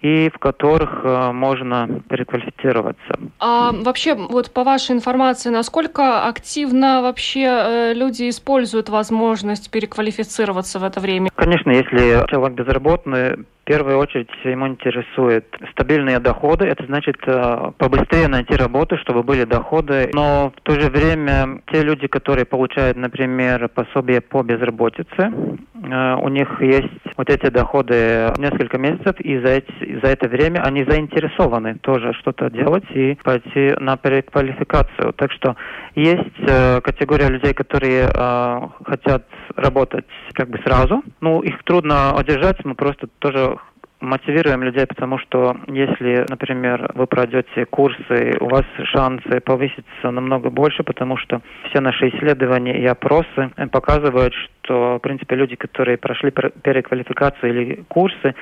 и 0.00 0.30
в 0.30 0.38
которых 0.38 1.00
э, 1.04 1.32
можно 1.32 2.00
переквалифицироваться. 2.08 3.18
А 3.38 3.72
вообще, 3.72 4.14
вот 4.14 4.50
по 4.52 4.64
вашей 4.64 4.92
информации, 4.92 5.50
насколько 5.50 6.26
активно 6.26 7.02
вообще 7.02 7.44
э, 7.44 7.92
люди 7.94 8.30
используют 8.30 8.88
возможность 8.88 9.70
переквалифицироваться 9.70 10.78
в 10.78 10.84
это 10.84 11.00
время? 11.00 11.28
Конечно, 11.34 11.70
если 11.70 12.26
человек 12.30 12.56
безработный, 12.56 13.44
первую 13.70 13.98
очередь 13.98 14.28
ему 14.42 14.66
интересует 14.66 15.44
стабильные 15.70 16.18
доходы. 16.18 16.64
Это 16.66 16.84
значит 16.86 17.18
э, 17.24 17.70
побыстрее 17.78 18.26
найти 18.26 18.56
работу, 18.56 18.98
чтобы 18.98 19.22
были 19.22 19.44
доходы. 19.44 20.10
Но 20.12 20.52
в 20.56 20.60
то 20.62 20.72
же 20.72 20.90
время 20.90 21.60
те 21.70 21.84
люди, 21.84 22.08
которые 22.08 22.46
получают, 22.46 22.96
например, 22.96 23.68
пособие 23.68 24.22
по 24.22 24.42
безработице, 24.42 25.06
э, 25.20 26.14
у 26.16 26.28
них 26.28 26.60
есть 26.60 26.88
вот 27.16 27.30
эти 27.30 27.48
доходы 27.48 28.32
несколько 28.38 28.76
месяцев, 28.76 29.14
и 29.20 29.38
за, 29.38 29.50
эти, 29.58 30.00
за 30.02 30.08
это 30.10 30.28
время 30.28 30.62
они 30.62 30.82
заинтересованы 30.82 31.76
тоже 31.76 32.12
что-то 32.14 32.50
делать 32.50 32.90
и 32.92 33.16
пойти 33.22 33.74
на 33.78 33.96
переквалификацию. 33.96 35.12
Так 35.12 35.30
что 35.30 35.54
есть 35.94 36.42
э, 36.44 36.80
категория 36.80 37.28
людей, 37.28 37.54
которые 37.54 38.08
хотят 38.84 39.26
работать 39.54 40.06
как 40.32 40.48
бы 40.48 40.58
сразу. 40.64 41.02
Ну, 41.20 41.40
их 41.42 41.62
трудно 41.64 42.18
одержать, 42.18 42.64
мы 42.64 42.74
просто 42.74 43.06
тоже 43.20 43.59
мотивируем 44.00 44.62
людей, 44.62 44.86
потому 44.86 45.18
что 45.18 45.56
если, 45.66 46.26
например, 46.28 46.90
вы 46.94 47.06
пройдете 47.06 47.66
курсы, 47.66 48.36
у 48.40 48.48
вас 48.48 48.64
шансы 48.84 49.40
повыситься 49.40 50.10
намного 50.10 50.50
больше, 50.50 50.82
потому 50.82 51.16
что 51.16 51.40
все 51.68 51.80
наши 51.80 52.08
исследования 52.08 52.80
и 52.80 52.86
опросы 52.86 53.50
показывают, 53.70 54.34
что, 54.34 54.96
в 54.96 54.98
принципе, 55.00 55.36
люди, 55.36 55.56
которые 55.56 55.98
прошли 55.98 56.30
переквалификацию 56.30 57.50
или 57.50 57.84
курсы, 57.88 58.34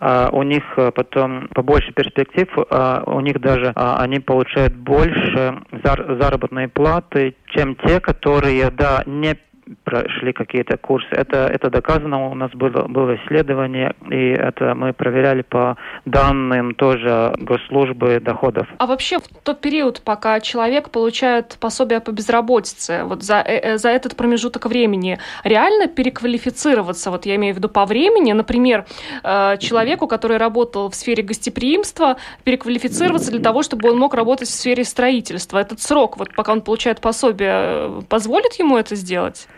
а, 0.00 0.30
у 0.32 0.42
них 0.42 0.64
потом 0.94 1.48
побольше 1.48 1.92
перспектив, 1.92 2.48
а, 2.70 3.02
у 3.06 3.20
них 3.20 3.40
даже 3.40 3.72
а, 3.74 4.02
они 4.02 4.20
получают 4.20 4.74
больше 4.74 5.62
заработной 5.82 6.68
платы, 6.68 7.36
чем 7.46 7.76
те, 7.76 8.00
которые, 8.00 8.70
да, 8.70 9.02
не 9.06 9.36
прошли 9.84 10.32
какие-то 10.32 10.76
курсы. 10.76 11.08
Это, 11.10 11.46
это 11.46 11.70
доказано, 11.70 12.28
у 12.28 12.34
нас 12.34 12.50
было, 12.52 12.86
было 12.86 13.16
исследование, 13.16 13.94
и 14.10 14.30
это 14.30 14.74
мы 14.74 14.92
проверяли 14.92 15.42
по 15.42 15.76
данным 16.04 16.74
тоже 16.74 17.32
госслужбы 17.38 18.20
доходов. 18.20 18.66
А 18.78 18.86
вообще 18.86 19.18
в 19.18 19.28
тот 19.42 19.60
период, 19.60 20.02
пока 20.02 20.40
человек 20.40 20.90
получает 20.90 21.56
пособие 21.60 22.00
по 22.00 22.10
безработице, 22.10 23.04
вот 23.04 23.22
за, 23.22 23.36
э, 23.36 23.74
э, 23.74 23.78
за 23.78 23.90
этот 23.90 24.16
промежуток 24.16 24.66
времени, 24.66 25.18
реально 25.44 25.88
переквалифицироваться, 25.88 27.10
вот 27.10 27.26
я 27.26 27.36
имею 27.36 27.54
в 27.54 27.58
виду 27.58 27.68
по 27.68 27.86
времени, 27.86 28.32
например, 28.32 28.86
э, 29.22 29.56
человеку, 29.58 30.06
который 30.06 30.36
работал 30.36 30.90
в 30.90 30.94
сфере 30.94 31.22
гостеприимства, 31.22 32.16
переквалифицироваться 32.44 33.30
для 33.30 33.40
того, 33.40 33.62
чтобы 33.62 33.90
он 33.90 33.98
мог 33.98 34.14
работать 34.14 34.48
в 34.48 34.52
сфере 34.52 34.84
строительства. 34.84 35.58
Этот 35.58 35.80
срок, 35.80 36.16
вот 36.18 36.34
пока 36.34 36.52
он 36.52 36.60
получает 36.60 37.00
пособие, 37.00 38.02
позволит 38.08 38.54
ему 38.54 38.76
это 38.76 38.96
сделать? 38.96 39.48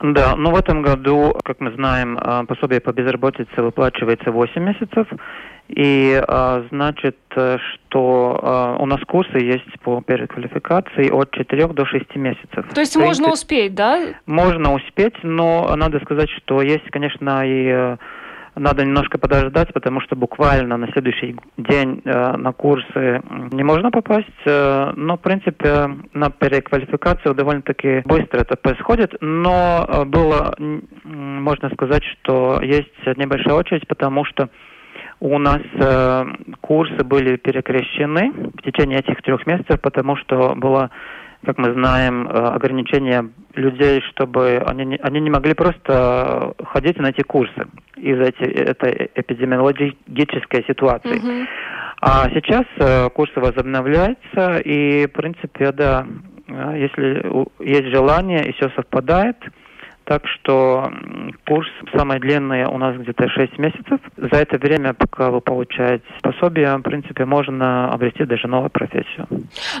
Да, 0.00 0.36
но 0.36 0.50
в 0.50 0.56
этом 0.56 0.82
году, 0.82 1.34
как 1.42 1.60
мы 1.60 1.72
знаем, 1.72 2.18
а, 2.20 2.44
пособие 2.44 2.80
по 2.80 2.92
безработице 2.92 3.62
выплачивается 3.62 4.30
8 4.30 4.62
месяцев. 4.62 5.06
И 5.68 6.22
а, 6.28 6.64
значит, 6.70 7.16
э, 7.34 7.58
что 7.58 8.38
а, 8.40 8.76
у 8.78 8.86
нас 8.86 9.00
курсы 9.00 9.38
есть 9.38 9.80
по 9.82 10.00
переквалификации 10.00 11.10
от 11.10 11.32
4 11.32 11.66
до 11.68 11.84
6 11.84 12.14
месяцев. 12.16 12.66
То 12.72 12.80
есть 12.80 12.96
можно 12.96 13.32
успеть, 13.32 13.74
да? 13.74 14.14
Можно 14.26 14.74
успеть, 14.74 15.14
но 15.24 15.74
надо 15.74 15.98
сказать, 16.00 16.30
что 16.30 16.62
есть, 16.62 16.88
конечно, 16.90 17.44
и 17.44 17.66
э, 17.66 17.96
надо 18.56 18.84
немножко 18.84 19.18
подождать, 19.18 19.72
потому 19.72 20.00
что 20.00 20.16
буквально 20.16 20.76
на 20.76 20.90
следующий 20.92 21.36
день 21.58 22.00
э, 22.04 22.36
на 22.36 22.52
курсы 22.52 23.22
не 23.52 23.62
можно 23.62 23.90
попасть. 23.90 24.26
Э, 24.46 24.92
но, 24.96 25.16
в 25.16 25.20
принципе, 25.20 25.90
на 26.14 26.30
переквалификацию 26.30 27.34
довольно-таки 27.34 28.02
быстро 28.04 28.40
это 28.40 28.56
происходит. 28.56 29.14
Но 29.20 29.86
э, 29.86 30.04
было, 30.04 30.54
можно 31.04 31.70
сказать, 31.70 32.02
что 32.04 32.60
есть 32.62 33.06
небольшая 33.16 33.54
очередь, 33.54 33.86
потому 33.86 34.24
что 34.24 34.48
у 35.20 35.38
нас 35.38 35.62
э, 35.74 36.24
курсы 36.60 37.04
были 37.04 37.36
перекрещены 37.36 38.32
в 38.54 38.62
течение 38.62 39.00
этих 39.00 39.22
трех 39.22 39.46
месяцев, 39.46 39.80
потому 39.80 40.16
что 40.16 40.54
было 40.56 40.90
как 41.46 41.58
мы 41.58 41.72
знаем, 41.72 42.28
э, 42.28 42.32
ограничения 42.32 43.30
людей, 43.54 44.02
чтобы 44.10 44.62
они 44.66 44.84
не, 44.84 44.96
они 44.96 45.20
не 45.20 45.30
могли 45.30 45.54
просто 45.54 46.54
ходить 46.64 46.98
на 46.98 47.10
эти 47.10 47.22
курсы 47.22 47.66
из-за 47.96 48.24
этой 48.24 49.10
эпидемиологической 49.14 50.64
ситуации. 50.66 51.22
Mm-hmm. 51.22 51.46
А 52.02 52.28
сейчас 52.30 52.64
э, 52.78 53.08
курсы 53.10 53.38
возобновляются, 53.40 54.58
и, 54.58 55.06
в 55.06 55.12
принципе, 55.12 55.70
да, 55.72 56.06
э, 56.48 56.74
если 56.78 57.24
есть 57.60 57.94
желание 57.94 58.48
и 58.48 58.52
все 58.52 58.68
совпадает, 58.70 59.36
так 60.06 60.22
что 60.28 60.90
курс 61.46 61.68
самый 61.96 62.20
длинный 62.20 62.64
у 62.66 62.78
нас 62.78 62.96
где-то 62.96 63.28
6 63.28 63.58
месяцев. 63.58 64.00
За 64.16 64.36
это 64.36 64.56
время, 64.56 64.94
пока 64.94 65.30
вы 65.30 65.40
получаете 65.40 66.04
пособие, 66.22 66.76
в 66.76 66.82
принципе, 66.82 67.24
можно 67.24 67.92
обрести 67.92 68.24
даже 68.24 68.46
новую 68.46 68.70
профессию. 68.70 69.26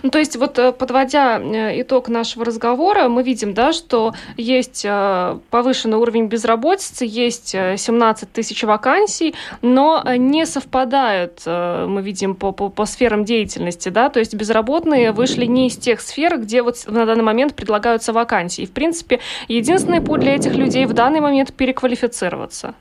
Ну, 0.02 0.10
то 0.10 0.18
есть 0.18 0.36
вот 0.36 0.58
э, 0.58 0.72
подводя 0.72 1.38
э, 1.38 1.80
итог 1.80 2.08
нашего 2.08 2.44
разговора, 2.44 3.08
мы 3.08 3.22
видим, 3.22 3.54
да, 3.54 3.72
что 3.72 4.14
есть 4.36 4.84
э, 4.84 5.38
повышенный 5.50 5.96
уровень 5.96 6.26
безработицы, 6.26 7.04
есть 7.08 7.50
17 7.50 8.32
тысяч 8.32 8.64
вакансий, 8.64 9.34
но 9.62 10.02
не 10.16 10.44
совпадают, 10.44 11.42
мы 11.46 12.02
видим, 12.02 12.34
по, 12.34 12.50
по, 12.50 12.68
по 12.68 12.84
сферам 12.84 13.24
деятельности, 13.24 13.90
да, 13.90 14.08
то 14.08 14.18
есть 14.18 14.34
безработные 14.34 15.12
вышли 15.12 15.44
не 15.46 15.68
из 15.68 15.76
тех 15.76 16.00
сфер, 16.00 16.38
где 16.38 16.62
вот 16.62 16.76
на 16.88 17.06
данный 17.06 17.22
момент 17.22 17.54
предлагаются 17.54 18.12
вакансии. 18.12 18.62
И, 18.62 18.66
в 18.66 18.72
принципе, 18.72 19.20
единственный 19.46 20.00
путь 20.00 20.15
для 20.16 20.34
этих 20.34 20.54
людей 20.54 20.86
в 20.86 20.92
данный 20.92 21.20
момент 21.20 21.54
переквалифицироваться? 21.56 22.74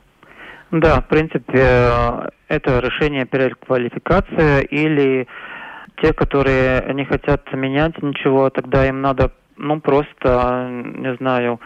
Да, 0.71 1.01
в 1.01 1.07
принципе, 1.07 2.31
это 2.47 2.79
решение 2.79 3.25
переквалификация 3.25 4.61
или 4.61 5.27
те, 6.01 6.13
которые 6.13 6.93
не 6.93 7.05
хотят 7.05 7.41
менять 7.53 8.01
ничего, 8.01 8.49
тогда 8.49 8.87
им 8.87 9.01
надо, 9.01 9.31
ну, 9.57 9.79
просто, 9.79 10.67
не 10.69 11.15
знаю, 11.15 11.59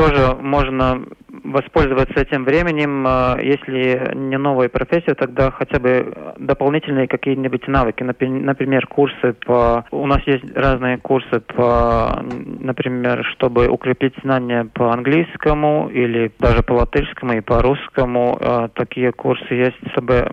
тоже 0.00 0.34
можно 0.40 1.04
воспользоваться 1.44 2.20
этим 2.20 2.44
временем, 2.44 3.06
э, 3.06 3.36
если 3.42 4.14
не 4.14 4.38
новая 4.38 4.68
профессия, 4.68 5.14
тогда 5.14 5.50
хотя 5.50 5.78
бы 5.78 6.34
дополнительные 6.38 7.08
какие-нибудь 7.08 7.66
навыки, 7.68 8.02
например, 8.02 8.86
курсы 8.86 9.34
по... 9.44 9.84
У 9.90 10.06
нас 10.06 10.20
есть 10.26 10.44
разные 10.56 10.98
курсы 10.98 11.40
по, 11.40 12.24
например, 12.60 13.24
чтобы 13.32 13.68
укрепить 13.68 14.14
знания 14.22 14.68
по 14.72 14.92
английскому 14.92 15.88
или 15.92 16.32
даже 16.38 16.62
по 16.62 16.74
латышскому 16.74 17.34
и 17.34 17.40
по 17.40 17.62
русскому. 17.62 18.38
Э, 18.40 18.68
такие 18.74 19.12
курсы 19.12 19.52
есть, 19.54 19.78
чтобы 19.92 20.30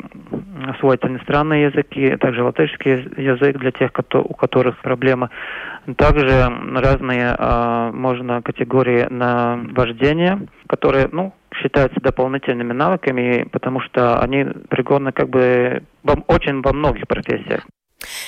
освоить 0.70 1.04
иностранные 1.04 1.64
языки, 1.64 2.16
также 2.18 2.44
латышский 2.44 2.94
язык 3.22 3.58
для 3.58 3.72
тех, 3.72 3.92
у 4.14 4.34
которых 4.34 4.78
проблемы. 4.80 5.30
Также 5.96 6.50
разные 6.76 7.36
э, 7.38 7.92
можно 7.94 8.42
категории 8.42 9.08
на 9.10 9.60
вождение, 9.74 10.48
которые, 10.68 11.10
ну, 11.12 11.34
считаются 11.56 12.00
дополнительными 12.02 12.74
навыками, 12.74 13.48
потому 13.52 13.80
что 13.82 14.20
они 14.20 14.46
пригодны 14.70 15.12
как 15.12 15.30
бы 15.30 15.84
во, 16.04 16.14
очень 16.28 16.62
во 16.62 16.74
многих 16.74 17.08
профессиях. 17.08 17.66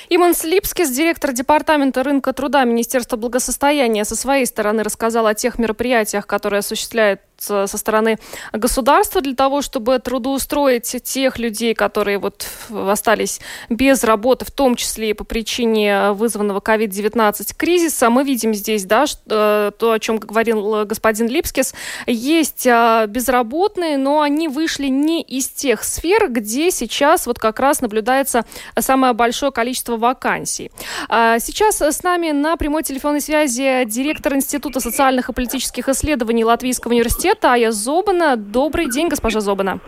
Иман 0.10 0.34
Слипскис, 0.34 0.90
директор 0.90 1.32
Департамента 1.32 2.04
рынка 2.04 2.34
труда 2.34 2.64
Министерства 2.66 3.18
благосостояния, 3.18 4.04
со 4.04 4.16
своей 4.16 4.46
стороны 4.46 4.84
рассказал 4.84 5.28
о 5.28 5.36
тех 5.36 5.60
мероприятиях, 5.60 6.26
которые 6.26 6.60
осуществляет 6.60 7.22
со 7.42 7.68
стороны 7.68 8.18
государства 8.54 9.22
для 9.22 9.36
того, 9.36 9.62
чтобы 9.62 10.00
трудоустроить 10.00 11.04
тех 11.04 11.40
людей, 11.40 11.74
которые 11.74 12.18
вот 12.18 12.48
остались 12.70 13.40
без 13.70 14.04
работы, 14.04 14.46
в 14.46 14.52
том 14.52 14.76
числе 14.76 15.12
и 15.12 15.14
по 15.14 15.24
причине 15.24 16.12
вызванного 16.12 16.60
COVID-19 16.60 17.56
кризиса. 17.56 18.10
Мы 18.10 18.24
видим 18.24 18.54
здесь, 18.54 18.86
да, 18.86 19.06
э, 19.28 19.72
то, 19.78 19.92
о 19.92 20.00
чем 20.00 20.18
говорил 20.18 20.86
господин 20.86 21.28
Липскис, 21.28 21.74
есть 22.06 22.68
а, 22.68 23.08
безработные, 23.08 23.98
но 23.98 24.22
они 24.22 24.48
вышли 24.48 24.88
не 24.88 25.22
из 25.22 25.48
тех 25.48 25.84
сфер, 25.84 26.30
где 26.30 26.72
сейчас 26.72 27.28
вот 27.28 27.40
как 27.40 27.60
раз 27.60 27.82
наблюдается 27.82 28.46
самое 28.78 29.14
большое 29.14 29.52
количество 29.52 29.98
вакансий. 29.98 30.72
А, 31.08 31.40
сейчас 31.40 31.82
с 31.82 32.04
нами 32.04 32.32
на 32.32 32.58
прямой 32.58 32.84
телефонной 32.84 33.22
связи 33.22 33.86
директор 33.86 34.36
Института 34.36 34.80
социальных 34.80 35.30
и 35.30 35.34
политических 35.34 35.88
исследований 35.90 36.44
Латвийского 36.44 36.92
университета 36.92 37.29
Тая 37.36 37.72
Зобана. 37.72 38.36
Добрый 38.36 38.90
день, 38.90 39.08
госпожа 39.08 39.40
Зобана. 39.40 39.80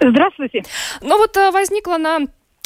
Здравствуйте. 0.00 0.62
Ну 1.02 1.18
вот 1.18 1.36
э, 1.36 1.50
возникла 1.50 1.96
на 1.96 2.20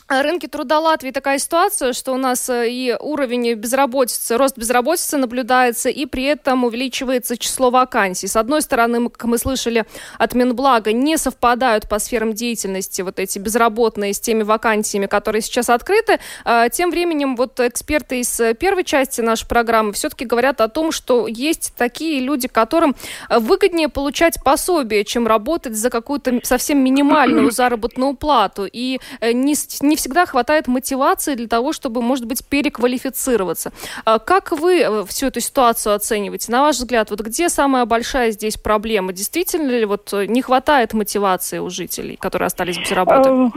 рынке 0.09 0.49
труда 0.49 0.81
Латвии 0.81 1.11
такая 1.11 1.38
ситуация, 1.38 1.92
что 1.92 2.12
у 2.12 2.16
нас 2.16 2.49
э, 2.49 2.71
и 2.71 2.97
уровень 2.99 3.55
безработицы, 3.55 4.38
рост 4.38 4.57
безработицы 4.57 5.18
наблюдается, 5.18 5.90
и 5.90 6.07
при 6.07 6.25
этом 6.25 6.64
увеличивается 6.64 7.37
число 7.37 7.71
вакансий. 7.71 8.27
С 8.27 8.37
одной 8.37 8.62
стороны, 8.62 9.11
как 9.11 9.25
мы 9.25 9.37
слышали 9.37 9.85
от 10.18 10.35
Минблага, 10.35 10.92
не 10.92 11.18
совпадают 11.18 11.88
по 11.88 11.99
сферам 11.99 12.33
деятельности 12.33 13.03
вот 13.03 13.18
эти 13.18 13.38
безработные 13.38 14.14
с 14.14 14.21
теми 14.21 14.44
вакансиями, 14.44 15.07
которые 15.07 15.42
сейчас 15.42 15.68
открыты. 15.68 16.21
А, 16.44 16.71
тем 16.71 16.90
временем 16.90 17.37
вот 17.37 17.61
эксперты 17.61 18.21
из 18.21 18.40
первой 18.59 18.85
части 18.85 19.21
нашей 19.21 19.47
программы 19.47 19.92
все-таки 19.92 20.25
говорят 20.25 20.62
о 20.62 20.68
том, 20.68 20.90
что 20.90 21.27
есть 21.27 21.75
такие 21.77 22.21
люди, 22.21 22.49
которым 22.49 22.97
выгоднее 23.29 23.90
получать 23.90 24.42
пособие, 24.42 25.05
чем 25.05 25.27
работать 25.27 25.77
за 25.77 25.90
какую-то 25.90 26.40
совсем 26.44 26.79
минимальную 26.79 27.51
заработную 27.51 28.14
плату. 28.14 28.66
И 28.71 29.01
э, 29.21 29.33
не, 29.33 29.55
не 29.83 29.98
всегда 29.99 30.25
хватает 30.27 30.67
мотивации 30.67 31.35
для 31.35 31.49
того, 31.49 31.73
чтобы, 31.73 32.01
может 32.01 32.25
быть, 32.25 32.47
переквалифицироваться. 32.49 33.73
А 34.05 34.19
как 34.19 34.53
вы 34.53 34.81
э, 34.81 35.05
всю 35.05 35.27
эту 35.27 35.41
ситуацию 35.41 35.95
оцениваете? 35.95 36.51
На 36.51 36.63
ваш 36.63 36.77
взгляд, 36.77 37.11
вот 37.11 37.21
где 37.21 37.49
самая 37.49 37.85
большая 37.85 38.31
здесь 38.31 38.57
проблема? 38.57 39.13
Действительно 39.13 39.71
ли 39.71 39.85
вот 39.85 40.13
э, 40.15 40.27
не 40.27 40.41
хватает 40.41 40.95
мотивации 40.95 41.59
у 41.59 41.69
жителей, 41.69 42.17
которые 42.17 42.47
остались 42.47 42.79
без 42.79 42.91
работы? 42.93 43.29
Э, 43.29 43.49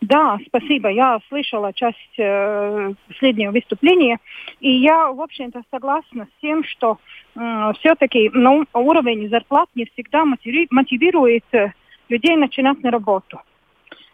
да, 0.00 0.38
спасибо. 0.48 0.90
Я 0.90 1.20
слышала 1.28 1.72
часть 1.72 2.18
э, 2.18 2.92
последнего 3.08 3.52
выступления, 3.52 4.18
и 4.60 4.70
я, 4.70 5.10
в 5.10 5.20
общем-то, 5.20 5.62
согласна 5.70 6.26
с 6.26 6.40
тем, 6.42 6.64
что 6.64 6.98
э, 7.34 7.72
все-таки 7.78 8.30
ну, 8.34 8.64
уровень 8.74 9.30
зарплат 9.30 9.68
не 9.74 9.86
всегда 9.86 10.24
мотивирует 10.24 11.44
людей 12.08 12.36
начинать 12.36 12.82
на 12.82 12.90
работу. 12.90 13.40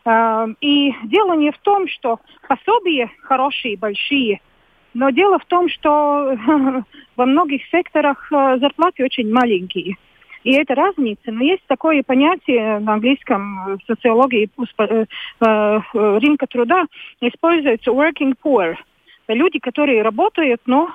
И 0.05 0.95
дело 1.05 1.35
не 1.35 1.53
в 1.53 1.59
том, 1.59 1.87
что 1.89 2.21
пособия 2.49 3.11
хорошие, 3.23 3.77
большие, 3.77 4.41
но 4.95 5.11
дело 5.11 5.39
в 5.39 5.45
том, 5.45 5.69
что 5.69 6.37
во 7.17 7.27
многих 7.27 7.63
секторах 7.71 8.31
э, 8.33 8.59
зарплаты 8.59 9.05
очень 9.05 9.33
маленькие. 9.33 9.97
И 10.43 10.53
это 10.53 10.75
разница. 10.75 11.31
Но 11.31 11.45
есть 11.45 11.65
такое 11.67 12.03
понятие 12.03 12.79
на 12.81 12.95
английском 12.95 13.77
в 13.77 13.81
социологии 13.87 14.49
э, 14.79 15.05
э, 15.41 15.81
рынка 15.93 16.47
труда, 16.47 16.87
используется 17.21 17.91
working 17.91 18.35
poor. 18.43 18.77
Люди, 19.29 19.59
которые 19.59 20.03
работают, 20.03 20.63
но 20.67 20.91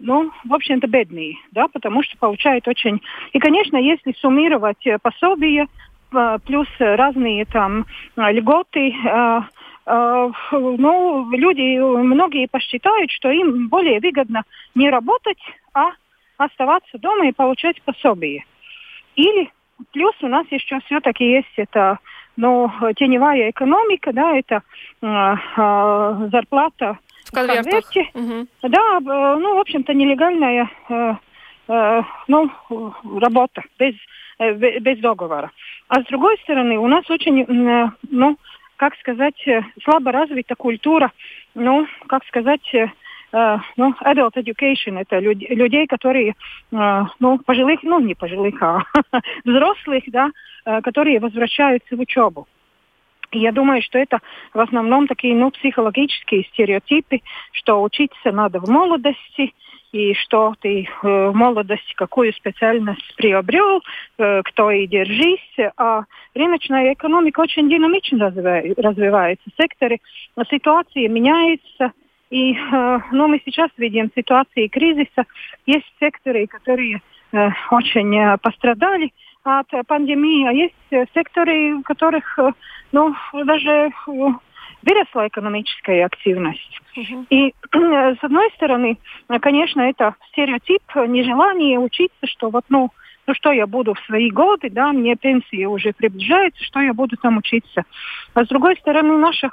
ну, 0.00 0.30
в 0.44 0.54
общем-то, 0.54 0.86
бедные, 0.86 1.34
да, 1.50 1.66
потому 1.66 2.04
что 2.04 2.16
получают 2.18 2.68
очень... 2.68 3.02
И, 3.32 3.40
конечно, 3.40 3.76
если 3.76 4.12
суммировать 4.20 4.86
пособия, 5.02 5.66
плюс 6.10 6.68
разные 6.78 7.44
там 7.46 7.86
льготы. 8.16 8.94
Э, 9.04 9.40
э, 9.86 10.30
ну, 10.50 11.30
люди, 11.30 11.78
многие 11.78 12.46
посчитают, 12.46 13.10
что 13.10 13.30
им 13.30 13.68
более 13.68 14.00
выгодно 14.00 14.42
не 14.74 14.90
работать, 14.90 15.38
а 15.74 15.90
оставаться 16.36 16.98
дома 16.98 17.28
и 17.28 17.32
получать 17.32 17.80
пособие. 17.82 18.44
Или 19.16 19.50
плюс 19.92 20.14
у 20.22 20.28
нас 20.28 20.46
еще 20.50 20.80
все-таки 20.86 21.24
есть 21.24 21.52
это, 21.56 21.98
ну, 22.36 22.70
теневая 22.96 23.50
экономика, 23.50 24.12
да, 24.12 24.36
это 24.36 24.62
э, 25.02 25.06
э, 25.06 26.28
зарплата 26.32 26.98
в 27.24 27.32
конверте. 27.32 28.10
Угу. 28.14 28.46
Да, 28.62 29.00
ну, 29.00 29.56
в 29.56 29.58
общем-то, 29.58 29.92
нелегальная 29.94 30.70
э, 30.88 30.94
э, 30.94 31.14
ну, 31.68 32.50
работа 33.20 33.62
без 33.78 33.94
Э, 34.38 34.52
без 34.52 34.98
договора. 35.00 35.50
А 35.88 36.00
с 36.00 36.04
другой 36.04 36.38
стороны, 36.38 36.78
у 36.78 36.86
нас 36.86 37.08
очень, 37.10 37.42
э, 37.42 37.90
ну, 38.08 38.36
как 38.76 38.94
сказать, 38.98 39.48
э, 39.48 39.62
слабо 39.82 40.12
развита 40.12 40.54
культура, 40.54 41.10
ну, 41.54 41.86
как 42.06 42.24
сказать, 42.26 42.74
ну, 43.76 43.94
adult 44.04 44.36
education, 44.36 44.98
это 44.98 45.18
люд, 45.18 45.36
людей, 45.50 45.86
которые, 45.86 46.34
ну, 46.70 47.38
пожилых, 47.44 47.80
ну, 47.82 48.00
не 48.00 48.14
пожилых, 48.14 48.54
а 48.62 48.84
взрослых, 49.44 50.04
да, 50.06 50.30
которые 50.82 51.20
возвращаются 51.20 51.94
в 51.94 52.00
учебу. 52.00 52.48
Я 53.32 53.52
думаю, 53.52 53.82
что 53.82 53.98
это 53.98 54.18
в 54.54 54.60
основном 54.60 55.06
такие 55.06 55.34
ну, 55.34 55.50
психологические 55.50 56.44
стереотипы, 56.44 57.20
что 57.52 57.82
учиться 57.82 58.32
надо 58.32 58.60
в 58.60 58.68
молодости, 58.68 59.52
и 59.92 60.12
что 60.14 60.54
ты 60.60 60.86
э, 60.86 61.30
молодости 61.32 61.94
какую 61.94 62.32
специальность 62.34 63.14
приобрел, 63.16 63.82
э, 64.18 64.42
кто 64.44 64.70
и 64.70 64.86
держись. 64.86 65.56
А 65.76 66.04
рыночная 66.34 66.92
экономика 66.92 67.40
очень 67.40 67.70
динамично 67.70 68.26
развивается. 68.28 69.44
Секторы, 69.58 70.00
ситуация 70.50 71.08
меняется. 71.08 71.92
И 72.30 72.52
э, 72.52 72.98
ну, 73.12 73.28
мы 73.28 73.40
сейчас 73.44 73.70
видим 73.78 74.10
ситуации 74.14 74.68
кризиса. 74.68 75.24
Есть 75.64 75.86
секторы, 75.98 76.46
которые 76.46 77.00
э, 77.32 77.48
очень 77.70 78.14
э, 78.14 78.36
пострадали 78.38 79.12
от 79.44 79.66
пандемии, 79.86 80.46
а 80.46 80.52
есть 80.52 81.10
секторы, 81.14 81.76
в 81.76 81.82
которых 81.82 82.38
э, 82.38 82.52
ну, 82.92 83.14
даже 83.32 83.90
выросла 84.06 85.28
экономическая 85.28 86.04
активность. 86.04 86.80
Uh-huh. 86.96 87.26
И 87.30 87.54
с 87.72 88.24
одной 88.24 88.50
стороны, 88.56 88.98
конечно, 89.40 89.80
это 89.82 90.14
стереотип, 90.28 90.82
нежелание 91.06 91.78
учиться, 91.78 92.26
что 92.26 92.50
вот, 92.50 92.64
ну, 92.68 92.90
ну 93.26 93.34
что 93.34 93.52
я 93.52 93.66
буду 93.66 93.94
в 93.94 94.00
свои 94.00 94.30
годы, 94.30 94.70
да, 94.70 94.92
мне 94.92 95.16
пенсия 95.16 95.66
уже 95.66 95.92
приближается, 95.92 96.62
что 96.64 96.80
я 96.80 96.94
буду 96.94 97.16
там 97.16 97.38
учиться. 97.38 97.84
А 98.34 98.44
с 98.44 98.48
другой 98.48 98.76
стороны, 98.76 99.16
наша 99.18 99.50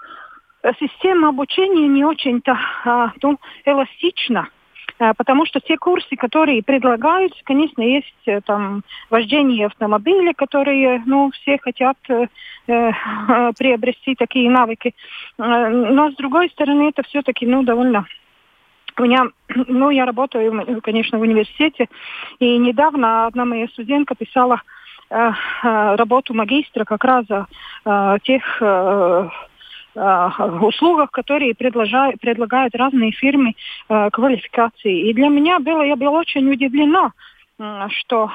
система 0.80 1.30
обучения 1.30 1.88
не 1.88 2.04
очень-то 2.04 2.58
а, 2.86 3.12
ну, 3.22 3.38
эластична. 3.66 4.50
Э, 5.00 5.14
потому 5.16 5.46
что 5.46 5.60
те 5.60 5.78
курсы, 5.78 6.16
которые 6.16 6.64
предлагаются, 6.64 7.40
конечно, 7.44 7.82
есть 7.82 8.14
э, 8.26 8.42
там 8.42 8.84
вождение 9.10 9.68
автомобиля, 9.68 10.34
которые, 10.34 11.04
ну, 11.06 11.32
все 11.32 11.58
хотят 11.58 11.98
э, 12.10 12.28
э, 12.68 12.92
приобрести 13.58 14.16
такие 14.16 14.50
навыки. 14.50 14.94
Но, 15.38 16.12
с 16.12 16.16
другой 16.16 16.50
стороны, 16.50 16.90
это 16.90 17.04
все-таки, 17.04 17.46
ну, 17.46 17.64
довольно 17.64 18.06
у 18.98 19.04
меня, 19.04 19.26
ну, 19.68 19.90
я 19.90 20.06
работаю, 20.06 20.82
конечно, 20.82 21.18
в 21.18 21.22
университете, 21.22 21.88
и 22.40 22.58
недавно 22.58 23.28
одна 23.28 23.46
моя 23.46 23.68
студентка 23.68 24.16
писала 24.16 24.62
э, 25.10 25.32
работу 25.62 26.34
магистра 26.34 26.86
как 26.86 27.04
раз 27.04 27.26
о 27.30 27.48
э, 27.86 28.20
тех 28.24 28.44
э, 28.62 28.66
Э, 28.66 29.30
услугах, 29.96 31.12
которые 31.12 31.56
предлагают, 31.56 32.20
предлагают 32.20 32.76
разные 32.76 33.12
фирмы 33.12 33.54
э, 33.90 34.10
квалификации. 34.12 35.10
И 35.10 35.14
для 35.14 35.30
меня 35.30 35.60
было, 35.60 35.82
я 35.82 35.96
была 35.96 36.20
очень 36.20 36.50
удивлена, 36.50 37.12
что 37.90 38.32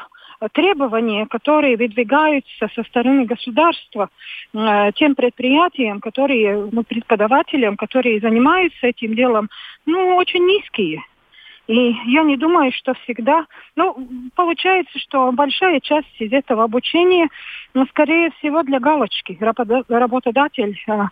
требования, 0.52 1.26
которые 1.26 1.76
выдвигаются 1.76 2.68
со 2.74 2.82
стороны 2.84 3.26
государства 3.26 4.08
э, 4.54 4.92
тем 4.94 5.14
предприятиям, 5.14 6.00
которые, 6.00 6.68
ну, 6.72 6.82
преподавателям, 6.82 7.76
которые 7.76 8.20
занимаются 8.20 8.86
этим 8.86 9.14
делом, 9.14 9.50
ну, 9.86 10.16
очень 10.16 10.46
низкие. 10.46 11.02
И 11.70 11.94
я 12.06 12.24
не 12.24 12.36
думаю, 12.36 12.72
что 12.72 12.94
всегда... 13.04 13.46
Ну, 13.76 13.96
получается, 14.34 14.98
что 14.98 15.30
большая 15.30 15.78
часть 15.78 16.20
из 16.20 16.32
этого 16.32 16.64
обучения, 16.64 17.28
ну, 17.74 17.86
скорее 17.86 18.32
всего, 18.32 18.64
для 18.64 18.80
галочки. 18.80 19.38
Работодатель 19.40 20.76
э, 20.88 21.02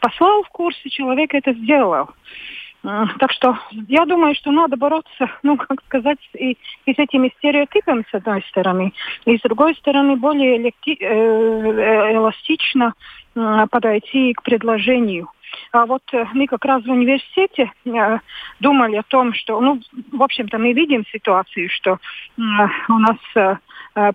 послал 0.00 0.42
в 0.42 0.48
курс, 0.48 0.76
и 0.82 0.90
человек 0.90 1.34
это 1.34 1.52
сделал. 1.52 2.10
Э, 2.82 3.04
так 3.20 3.30
что 3.30 3.60
я 3.86 4.06
думаю, 4.06 4.34
что 4.34 4.50
надо 4.50 4.76
бороться, 4.76 5.30
ну, 5.44 5.56
как 5.56 5.84
сказать, 5.84 6.18
и, 6.34 6.58
и 6.86 6.94
с 6.94 6.98
этими 6.98 7.32
стереотипами, 7.38 8.04
с 8.10 8.12
одной 8.12 8.42
стороны, 8.48 8.92
и 9.24 9.38
с 9.38 9.40
другой 9.42 9.76
стороны, 9.76 10.16
более 10.16 10.56
электи, 10.56 10.96
э, 11.00 11.06
э 11.06 12.14
эластично 12.16 12.94
э, 13.36 13.66
подойти 13.70 14.32
к 14.32 14.42
предложению. 14.42 15.28
А 15.72 15.86
вот 15.86 16.02
э, 16.12 16.24
мы 16.32 16.46
как 16.46 16.64
раз 16.64 16.82
в 16.84 16.90
университете 16.90 17.72
э, 17.84 18.18
думали 18.60 18.96
о 18.96 19.02
том, 19.02 19.34
что, 19.34 19.60
ну, 19.60 19.80
в 20.12 20.22
общем-то, 20.22 20.58
мы 20.58 20.72
видим 20.72 21.04
ситуацию, 21.12 21.68
что 21.68 21.98
у 22.38 22.98
нас 22.98 23.18
э, 23.34 23.56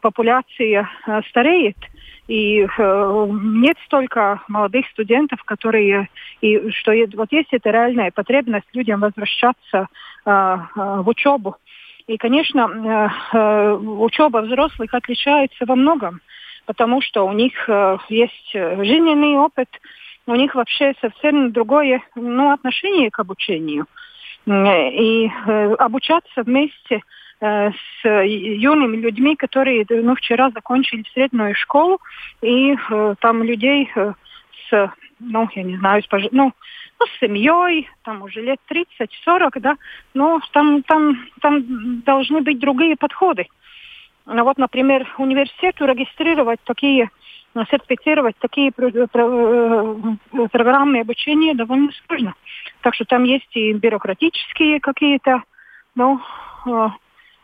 популяция 0.02 0.90
стареет, 1.30 1.78
и 2.28 2.66
нет 2.78 3.78
столько 3.86 4.42
молодых 4.48 4.88
студентов, 4.92 5.44
которые 5.44 6.08
и 6.40 6.72
что 6.72 6.94
вот 7.16 7.32
есть 7.34 7.50
эта 7.52 7.70
реальная 7.70 8.12
потребность 8.12 8.68
людям 8.72 9.02
возвращаться 9.02 9.90
в 10.24 11.04
учебу. 11.06 11.58
И, 12.08 12.16
конечно, 12.16 13.12
учеба 14.00 14.38
взрослых 14.38 14.94
отличается 14.94 15.66
во 15.66 15.76
многом, 15.76 16.22
потому 16.66 17.02
что 17.02 17.28
у 17.28 17.34
них 17.34 17.70
есть 18.08 18.54
жизненный 18.54 19.36
опыт, 19.36 19.68
у 20.26 20.36
них 20.36 20.56
вообще 20.56 20.94
совсем 21.02 21.52
другое 21.52 22.02
ну, 22.16 22.52
отношение 22.52 23.12
к 23.12 23.20
обучению. 23.20 23.86
И 24.46 25.30
э, 25.30 25.74
обучаться 25.76 26.44
вместе 26.44 27.02
э, 27.40 27.72
с 27.72 28.26
юными 28.26 28.98
людьми, 28.98 29.36
которые 29.36 29.86
ну, 29.90 30.16
вчера 30.16 30.50
закончили 30.50 31.04
среднюю 31.14 31.56
школу, 31.56 32.00
и 32.42 32.74
э, 32.74 33.16
там 33.20 33.44
людей 33.44 33.90
э, 33.96 34.14
с, 34.70 34.92
ну, 35.20 35.48
я 35.56 35.64
не 35.64 35.78
знаю, 35.78 36.04
с, 36.04 36.08
ну, 36.32 36.52
ну, 37.00 37.06
с 37.06 37.20
семьей, 37.20 37.90
там 38.04 38.22
уже 38.22 38.42
лет 38.42 38.60
30-40, 38.70 39.60
да, 39.60 39.76
но 40.14 40.40
там, 40.52 40.84
там, 40.84 41.26
там 41.42 42.02
должны 42.02 42.42
быть 42.42 42.60
другие 42.60 42.96
подходы. 42.96 43.48
Ну, 44.26 44.44
вот, 44.44 44.58
например, 44.58 45.08
университету 45.18 45.86
регистрировать 45.86 46.60
такие 46.64 47.10
сертифицировать 47.70 48.36
такие 48.39 48.72
э, 48.76 50.47
программы 50.51 50.99
обучения 50.99 51.54
довольно 51.54 51.91
сложно. 52.06 52.34
Так 52.82 52.95
что 52.95 53.06
там 53.06 53.24
есть 53.24 53.56
и 53.56 53.74
бюрократические 53.74 54.80
какие-то, 54.80 55.43
ну, 55.95 56.20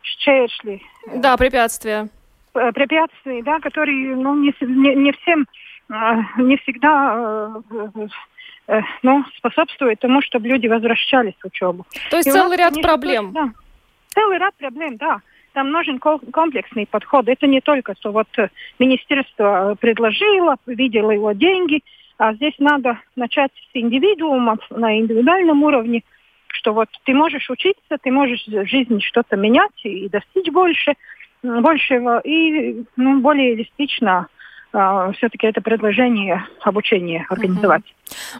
щершли. 0.01 0.81
Да, 1.15 1.37
препятствия. 1.37 2.09
Э, 2.55 2.71
препятствия, 2.71 3.43
да, 3.43 3.59
которые, 3.59 4.15
ну, 4.15 4.35
не, 4.35 4.53
не, 4.61 4.95
не 4.95 5.11
всем, 5.13 5.45
не 6.37 6.57
всегда 6.57 7.61
э, 8.67 8.81
ну, 9.03 9.23
способствует 9.37 9.99
тому, 9.99 10.21
чтобы 10.21 10.47
люди 10.47 10.67
возвращались 10.67 11.35
в 11.41 11.47
учебу. 11.47 11.85
То 12.09 12.17
есть 12.17 12.27
и 12.27 12.31
целый 12.31 12.57
ряд 12.57 12.73
проблем. 12.81 13.31
Да, 13.33 13.51
целый 14.13 14.37
ряд 14.37 14.55
проблем, 14.55 14.97
да 14.97 15.21
там 15.53 15.71
нужен 15.71 15.99
комплексный 15.99 16.85
подход. 16.85 17.27
Это 17.27 17.47
не 17.47 17.61
только, 17.61 17.95
что 17.95 18.11
вот 18.11 18.27
э, 18.37 18.49
министерство 18.77 19.75
предложило, 19.79 20.57
видело 20.65 21.11
его 21.11 21.31
деньги, 21.33 21.81
а 22.17 22.33
здесь 22.33 22.55
надо 22.59 22.99
начать 23.15 23.51
с 23.51 23.69
индивидуума 23.73 24.57
на 24.69 24.99
индивидуальном 24.99 25.63
уровне, 25.63 26.03
что 26.47 26.73
вот 26.73 26.89
ты 27.05 27.13
можешь 27.13 27.49
учиться, 27.49 27.97
ты 28.01 28.11
можешь 28.11 28.45
в 28.45 28.65
жизни 28.65 28.99
что-то 28.99 29.37
менять 29.37 29.71
и 29.83 30.09
достичь 30.09 30.51
больше, 30.51 30.93
большего, 31.43 32.19
и 32.19 32.83
ну, 32.97 33.21
более 33.21 33.51
реалистично 33.51 34.27
все-таки 34.71 35.47
это 35.47 35.61
предложение 35.61 36.45
обучения 36.61 37.25
организовать. 37.29 37.83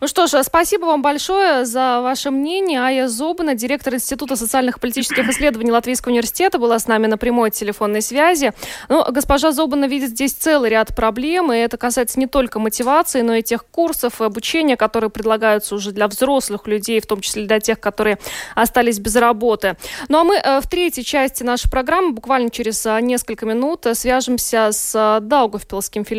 Ну 0.02 0.08
что 0.08 0.28
ж, 0.28 0.44
спасибо 0.44 0.86
вам 0.86 1.02
большое 1.02 1.66
за 1.66 2.02
ваше 2.02 2.32
мнение. 2.32 2.80
Ая 2.80 3.08
Зобана, 3.08 3.56
директор 3.56 3.94
Института 3.94 4.36
социальных 4.36 4.78
и 4.78 4.80
политических 4.80 5.28
исследований 5.30 5.72
Латвийского 5.72 6.12
университета, 6.12 6.60
была 6.60 6.80
с 6.80 6.88
нами 6.88 7.08
на 7.08 7.18
прямой 7.18 7.52
телефонной 7.52 8.02
связи. 8.02 8.54
Ну, 8.88 9.04
госпожа 9.12 9.52
Зобана 9.52 9.86
видит 9.86 10.12
здесь 10.12 10.34
целый 10.34 10.70
ряд 10.70 10.96
проблем, 10.96 11.52
и 11.52 11.58
это 11.58 11.78
касается 11.78 12.20
не 12.20 12.28
только 12.28 12.60
мотивации, 12.60 13.22
но 13.22 13.36
и 13.36 13.44
тех 13.44 13.66
курсов 13.66 14.22
и 14.22 14.24
обучения, 14.24 14.78
которые 14.78 15.10
предлагаются 15.10 15.76
уже 15.76 15.92
для 15.92 16.08
взрослых 16.08 16.68
людей, 16.68 17.00
в 17.00 17.08
том 17.08 17.22
числе 17.22 17.46
для 17.46 17.60
тех, 17.60 17.80
которые 17.80 18.18
остались 18.56 19.00
без 19.00 19.16
работы. 19.16 19.78
Ну 20.08 20.20
а 20.20 20.24
мы 20.24 20.36
э, 20.36 20.62
в 20.62 20.68
третьей 20.70 21.04
части 21.04 21.44
нашей 21.44 21.70
программы 21.70 22.12
буквально 22.12 22.50
через 22.50 22.86
э, 22.86 23.00
несколько 23.02 23.46
минут 23.46 23.86
э, 23.86 23.96
свяжемся 23.96 24.70
с 24.72 25.20
Даугавпилским 25.22 26.06
филиалом 26.06 26.19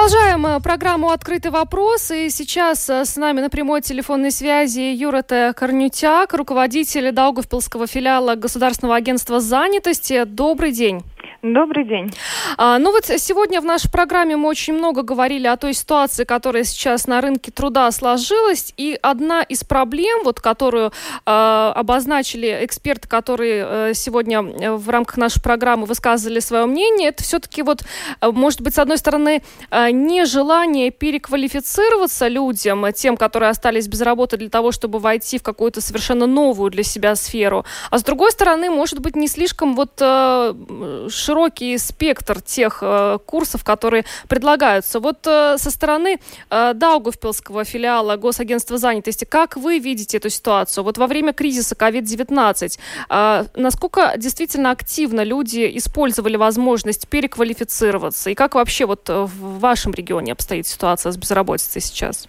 Продолжаем 0.00 0.46
э, 0.46 0.60
программу 0.60 1.10
«Открытый 1.10 1.50
вопрос». 1.50 2.10
И 2.10 2.30
сейчас 2.30 2.88
э, 2.88 3.04
с 3.04 3.16
нами 3.16 3.42
на 3.42 3.50
прямой 3.50 3.82
телефонной 3.82 4.30
связи 4.30 4.80
Юрата 4.80 5.52
Корнютяк, 5.54 6.32
руководитель 6.32 7.12
Даугавпилского 7.12 7.86
филиала 7.86 8.34
Государственного 8.34 8.96
агентства 8.96 9.40
занятости. 9.40 10.24
Добрый 10.24 10.72
день. 10.72 11.02
Добрый 11.42 11.86
день. 11.86 12.12
А, 12.58 12.78
ну 12.78 12.92
вот 12.92 13.06
сегодня 13.06 13.62
в 13.62 13.64
нашей 13.64 13.90
программе 13.90 14.36
мы 14.36 14.46
очень 14.46 14.74
много 14.74 15.02
говорили 15.02 15.46
о 15.46 15.56
той 15.56 15.72
ситуации, 15.72 16.24
которая 16.24 16.64
сейчас 16.64 17.06
на 17.06 17.22
рынке 17.22 17.50
труда 17.50 17.90
сложилась. 17.92 18.74
И 18.76 18.98
одна 19.00 19.42
из 19.42 19.64
проблем, 19.64 20.20
вот, 20.24 20.38
которую 20.38 20.92
э, 21.24 21.72
обозначили 21.74 22.58
эксперты, 22.62 23.08
которые 23.08 23.66
э, 23.66 23.94
сегодня 23.94 24.42
в 24.42 24.86
рамках 24.90 25.16
нашей 25.16 25.40
программы 25.40 25.86
высказывали 25.86 26.40
свое 26.40 26.66
мнение, 26.66 27.08
это 27.08 27.22
все-таки 27.22 27.62
вот, 27.62 27.84
может 28.20 28.60
быть, 28.60 28.74
с 28.74 28.78
одной 28.78 28.98
стороны, 28.98 29.42
э, 29.70 29.90
нежелание 29.92 30.90
переквалифицироваться 30.90 32.28
людям, 32.28 32.92
тем, 32.92 33.16
которые 33.16 33.48
остались 33.48 33.88
без 33.88 34.02
работы 34.02 34.36
для 34.36 34.50
того, 34.50 34.72
чтобы 34.72 34.98
войти 34.98 35.38
в 35.38 35.42
какую-то 35.42 35.80
совершенно 35.80 36.26
новую 36.26 36.70
для 36.70 36.82
себя 36.82 37.16
сферу. 37.16 37.64
А 37.90 37.98
с 37.98 38.02
другой 38.02 38.30
стороны, 38.30 38.68
может 38.68 38.98
быть, 38.98 39.16
не 39.16 39.26
слишком 39.26 39.74
вот 39.74 39.92
э, 40.00 41.08
широкий 41.30 41.78
спектр 41.78 42.40
тех 42.40 42.78
э, 42.82 43.18
курсов, 43.24 43.62
которые 43.62 44.04
предлагаются. 44.28 44.98
Вот 44.98 45.26
э, 45.26 45.58
со 45.58 45.70
стороны 45.70 46.18
э, 46.50 46.74
Даугавпилского 46.74 47.64
филиала 47.64 48.16
Госагентства 48.16 48.78
занятости, 48.78 49.24
как 49.24 49.56
вы 49.56 49.78
видите 49.78 50.16
эту 50.16 50.28
ситуацию? 50.28 50.82
Вот 50.82 50.98
во 50.98 51.06
время 51.06 51.32
кризиса 51.32 51.76
COVID-19, 51.76 52.78
э, 53.10 53.44
насколько 53.54 54.14
действительно 54.16 54.72
активно 54.72 55.22
люди 55.22 55.70
использовали 55.76 56.36
возможность 56.36 57.08
переквалифицироваться? 57.08 58.30
И 58.30 58.34
как 58.34 58.56
вообще 58.56 58.86
вот 58.86 59.08
в 59.08 59.60
вашем 59.60 59.92
регионе 59.92 60.32
обстоит 60.32 60.66
ситуация 60.66 61.12
с 61.12 61.16
безработицей 61.16 61.80
сейчас? 61.80 62.28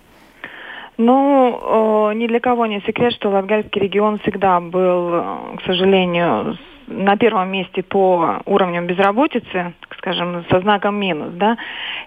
Ну, 0.98 2.12
ни 2.12 2.28
для 2.28 2.40
кого 2.40 2.68
не 2.68 2.82
секрет, 2.82 3.14
что 3.14 3.30
Латгальский 3.30 3.82
регион 3.82 4.20
всегда 4.20 4.60
был, 4.60 5.58
к 5.58 5.62
сожалению, 5.66 6.60
на 6.92 7.18
первом 7.18 7.50
месте 7.52 7.84
по 7.84 8.42
уровню 8.46 8.84
безработицы, 8.86 9.74
скажем, 9.98 10.46
со 10.50 10.60
знаком 10.60 10.96
минус, 10.96 11.34
да, 11.34 11.58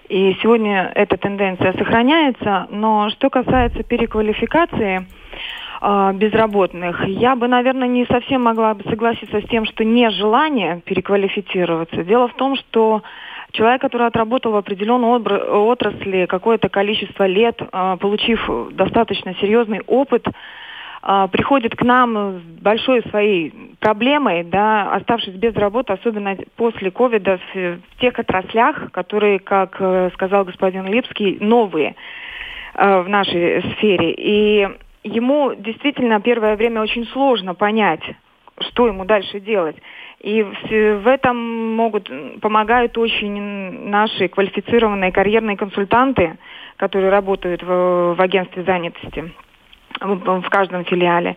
и 0.09 0.35
сегодня 0.41 0.91
эта 0.95 1.17
тенденция 1.17 1.73
сохраняется, 1.73 2.67
но 2.69 3.09
что 3.09 3.29
касается 3.29 3.83
переквалификации 3.83 5.05
э, 5.81 6.11
безработных, 6.13 7.07
я 7.07 7.35
бы, 7.35 7.47
наверное, 7.47 7.87
не 7.87 8.05
совсем 8.05 8.43
могла 8.43 8.73
бы 8.73 8.83
согласиться 8.83 9.41
с 9.41 9.45
тем, 9.45 9.65
что 9.65 9.83
нежелание 9.83 10.81
переквалифицироваться. 10.85 12.03
Дело 12.03 12.27
в 12.27 12.33
том, 12.35 12.55
что 12.55 13.01
человек, 13.51 13.81
который 13.81 14.07
отработал 14.07 14.51
в 14.51 14.57
определенной 14.57 15.09
отрасли 15.09 16.25
какое-то 16.25 16.69
количество 16.69 17.25
лет, 17.25 17.59
э, 17.61 17.97
получив 17.99 18.49
достаточно 18.71 19.33
серьезный 19.35 19.81
опыт, 19.87 20.27
э, 21.05 21.27
приходят 21.31 21.75
к 21.75 21.81
нам 21.83 22.39
с 22.39 22.41
большой 22.61 23.01
своей 23.09 23.53
проблемой, 23.79 24.43
да, 24.43 24.91
оставшись 24.93 25.35
без 25.35 25.55
работы, 25.55 25.93
особенно 25.93 26.35
после 26.55 26.91
ковида 26.91 27.37
в, 27.37 27.55
в 27.55 27.99
тех 27.99 28.17
отраслях, 28.17 28.91
которые, 28.91 29.39
как 29.39 29.77
э, 29.79 30.09
сказал 30.13 30.43
господин 30.45 30.87
Липский, 30.87 31.37
новые 31.39 31.95
э, 32.73 33.01
в 33.01 33.07
нашей 33.07 33.61
сфере. 33.73 34.11
И 34.11 34.67
ему 35.03 35.53
действительно 35.55 36.19
первое 36.19 36.55
время 36.55 36.81
очень 36.81 37.05
сложно 37.07 37.53
понять, 37.53 38.03
что 38.59 38.87
ему 38.87 39.05
дальше 39.05 39.39
делать. 39.39 39.75
И 40.21 40.41
в 40.41 41.07
этом 41.07 41.75
могут 41.75 42.09
помогают 42.41 42.97
очень 42.97 43.89
наши 43.89 44.27
квалифицированные 44.27 45.11
карьерные 45.11 45.57
консультанты, 45.57 46.37
которые 46.77 47.11
работают 47.11 47.61
в, 47.61 48.15
в 48.15 48.21
агентстве 48.21 48.63
занятости 48.63 49.31
в, 49.99 50.49
каждом 50.49 50.85
филиале. 50.85 51.35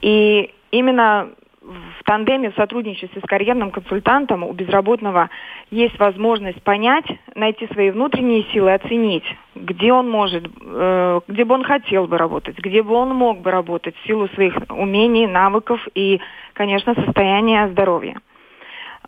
И 0.00 0.52
именно 0.70 1.30
в 1.62 2.04
тандеме, 2.04 2.50
в 2.50 2.56
сотрудничестве 2.56 3.20
с 3.20 3.26
карьерным 3.26 3.70
консультантом 3.70 4.42
у 4.42 4.52
безработного 4.52 5.30
есть 5.70 5.98
возможность 5.98 6.60
понять, 6.62 7.06
найти 7.34 7.66
свои 7.68 7.90
внутренние 7.90 8.44
силы, 8.52 8.74
оценить, 8.74 9.24
где 9.54 9.92
он 9.92 10.10
может, 10.10 10.44
э, 10.60 11.20
где 11.28 11.44
бы 11.44 11.54
он 11.54 11.64
хотел 11.64 12.06
бы 12.06 12.18
работать, 12.18 12.58
где 12.58 12.82
бы 12.82 12.94
он 12.94 13.10
мог 13.10 13.40
бы 13.40 13.50
работать 13.50 13.96
в 13.96 14.06
силу 14.06 14.28
своих 14.28 14.56
умений, 14.70 15.26
навыков 15.26 15.80
и, 15.94 16.20
конечно, 16.52 16.94
состояния 16.94 17.68
здоровья. 17.68 18.20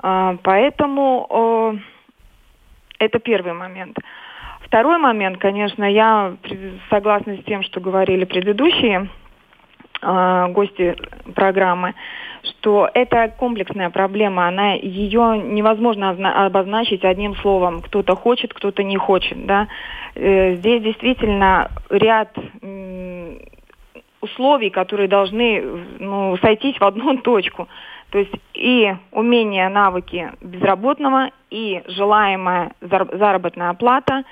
Э, 0.02 0.36
поэтому 0.42 1.26
э, 1.30 1.78
это 3.00 3.18
первый 3.18 3.52
момент. 3.52 3.98
Второй 4.74 4.98
момент, 4.98 5.38
конечно, 5.38 5.84
я 5.84 6.34
согласна 6.90 7.36
с 7.36 7.44
тем, 7.44 7.62
что 7.62 7.78
говорили 7.78 8.24
предыдущие 8.24 9.08
э, 10.02 10.46
гости 10.48 10.96
программы, 11.32 11.94
что 12.42 12.90
это 12.92 13.32
комплексная 13.38 13.90
проблема, 13.90 14.48
она 14.48 14.72
ее 14.72 15.38
невозможно 15.38 16.10
обозначить 16.44 17.04
одним 17.04 17.36
словом. 17.36 17.82
Кто-то 17.82 18.16
хочет, 18.16 18.52
кто-то 18.52 18.82
не 18.82 18.96
хочет, 18.96 19.46
да. 19.46 19.68
Э, 20.16 20.56
здесь 20.56 20.82
действительно 20.82 21.70
ряд 21.88 22.36
условий, 24.20 24.70
которые 24.70 25.06
должны 25.06 25.62
ну, 26.00 26.36
сойтись 26.38 26.80
в 26.80 26.82
одну 26.82 27.16
точку. 27.22 27.68
То 28.10 28.18
есть 28.18 28.34
и 28.54 28.92
умения, 29.12 29.68
навыки 29.68 30.32
безработного, 30.40 31.30
и 31.50 31.80
желаемая 31.86 32.72
заработная 32.80 33.70
оплата, 33.70 34.24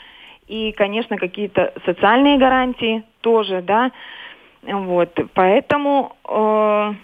и, 0.53 0.73
конечно, 0.73 1.17
какие-то 1.17 1.73
социальные 1.87 2.37
гарантии 2.37 3.05
тоже, 3.23 3.63
да. 3.63 3.91
Вот, 4.63 5.19
поэтому 5.33 6.15
э, 6.29 6.95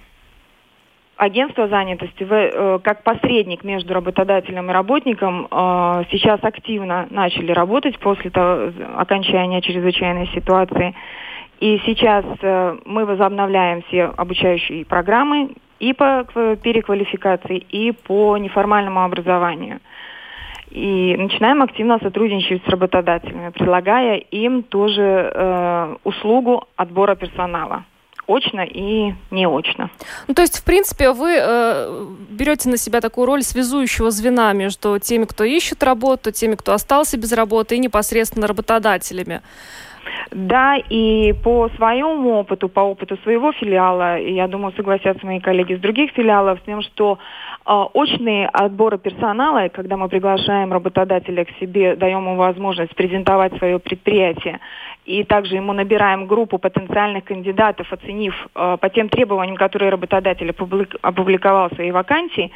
агентство 1.16 1.66
занятости 1.66 2.26
э, 2.28 2.78
как 2.84 3.03
посредник 3.05 3.64
между 3.64 3.94
работодателем 3.94 4.70
и 4.70 4.74
работником 4.74 5.49
э, 5.51 6.05
сейчас 6.11 6.40
активно 6.44 7.07
начали 7.09 7.51
работать 7.53 7.99
после 7.99 8.28
того, 8.30 8.70
окончания 8.96 9.62
чрезвычайной 9.62 10.26
ситуации. 10.34 10.94
И 11.59 11.80
сейчас 11.86 12.26
э, 12.42 12.76
мы 12.84 13.07
возобновляем 13.07 13.80
все 13.88 14.12
обучающие 14.14 14.84
программы 14.84 15.55
и 15.80 15.94
по 15.94 16.26
переквалификации, 16.62 17.57
и 17.57 17.92
по 17.92 18.36
неформальному 18.36 19.03
образованию. 19.03 19.80
И 20.70 21.16
начинаем 21.16 21.62
активно 21.62 21.98
сотрудничать 21.98 22.62
с 22.64 22.68
работодателями, 22.68 23.50
предлагая 23.50 24.16
им 24.16 24.62
тоже 24.62 25.32
э, 25.34 25.96
услугу 26.04 26.64
отбора 26.76 27.14
персонала 27.14 27.84
очно 28.28 28.60
и 28.60 29.14
неочно. 29.30 29.90
Ну, 30.28 30.34
то 30.34 30.42
есть, 30.42 30.58
в 30.58 30.64
принципе, 30.64 31.12
вы 31.12 31.38
э, 31.40 32.06
берете 32.30 32.68
на 32.68 32.76
себя 32.76 33.00
такую 33.00 33.26
роль 33.26 33.42
связующего 33.42 34.10
звена 34.10 34.52
между 34.52 34.98
теми, 34.98 35.24
кто 35.24 35.44
ищет 35.44 35.82
работу, 35.82 36.30
теми, 36.30 36.54
кто 36.54 36.74
остался 36.74 37.16
без 37.16 37.32
работы, 37.32 37.76
и 37.76 37.78
непосредственно 37.78 38.46
работодателями. 38.46 39.40
Да, 40.30 40.76
и 40.76 41.32
по 41.32 41.68
своему 41.76 42.40
опыту, 42.40 42.68
по 42.68 42.80
опыту 42.80 43.16
своего 43.22 43.52
филиала, 43.52 44.18
я 44.18 44.46
думаю, 44.46 44.74
согласятся 44.76 45.24
мои 45.24 45.40
коллеги 45.40 45.74
с 45.74 45.80
других 45.80 46.12
филиалов, 46.12 46.58
с 46.60 46.62
тем, 46.64 46.82
что 46.82 47.18
очные 47.74 48.48
отборы 48.48 48.96
персонала, 48.98 49.68
когда 49.68 49.96
мы 49.96 50.08
приглашаем 50.08 50.72
работодателя 50.72 51.44
к 51.44 51.50
себе, 51.60 51.96
даем 51.96 52.20
ему 52.20 52.36
возможность 52.36 52.94
презентовать 52.94 53.56
свое 53.58 53.78
предприятие, 53.78 54.60
и 55.04 55.22
также 55.22 55.56
ему 55.56 55.74
набираем 55.74 56.26
группу 56.26 56.58
потенциальных 56.58 57.24
кандидатов, 57.24 57.92
оценив 57.92 58.34
э, 58.54 58.76
по 58.80 58.88
тем 58.88 59.10
требованиям, 59.10 59.56
которые 59.56 59.90
работодатель 59.90 60.50
опубликовал 61.02 61.68
в 61.68 61.74
своей 61.74 61.90
вакансии, 61.90 62.50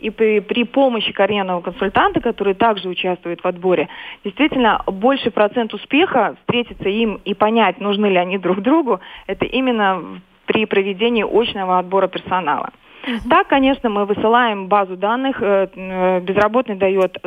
и 0.00 0.10
при, 0.10 0.40
при 0.40 0.64
помощи 0.64 1.12
карьерного 1.12 1.60
консультанта, 1.60 2.20
который 2.20 2.54
также 2.54 2.88
участвует 2.88 3.42
в 3.42 3.46
отборе, 3.46 3.88
действительно 4.24 4.82
больше 4.86 5.30
процент 5.30 5.74
успеха 5.74 6.36
встретиться 6.40 6.88
им 6.88 7.20
и 7.24 7.34
понять, 7.34 7.80
нужны 7.80 8.06
ли 8.06 8.16
они 8.16 8.36
друг 8.36 8.62
другу, 8.62 9.00
это 9.28 9.44
именно 9.44 10.20
при 10.46 10.64
проведении 10.64 11.22
очного 11.22 11.78
отбора 11.78 12.08
персонала. 12.08 12.70
Угу. 13.06 13.28
Так, 13.30 13.48
конечно, 13.48 13.88
мы 13.88 14.04
высылаем 14.04 14.66
базу 14.68 14.96
данных, 14.96 15.40
э, 15.40 15.68
э, 15.74 16.20
безработный 16.20 16.76
дает 16.76 17.18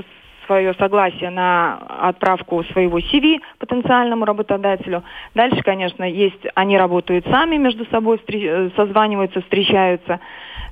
свое 0.46 0.74
согласие 0.74 1.30
на 1.30 1.76
отправку 2.02 2.64
своего 2.64 2.98
CV 2.98 3.40
потенциальному 3.60 4.26
работодателю. 4.26 5.04
Дальше, 5.36 5.62
конечно, 5.62 6.04
есть, 6.04 6.44
они 6.56 6.76
работают 6.76 7.26
сами 7.28 7.58
между 7.58 7.86
собой, 7.86 8.20
э, 8.28 8.70
созваниваются, 8.76 9.42
встречаются. 9.42 10.20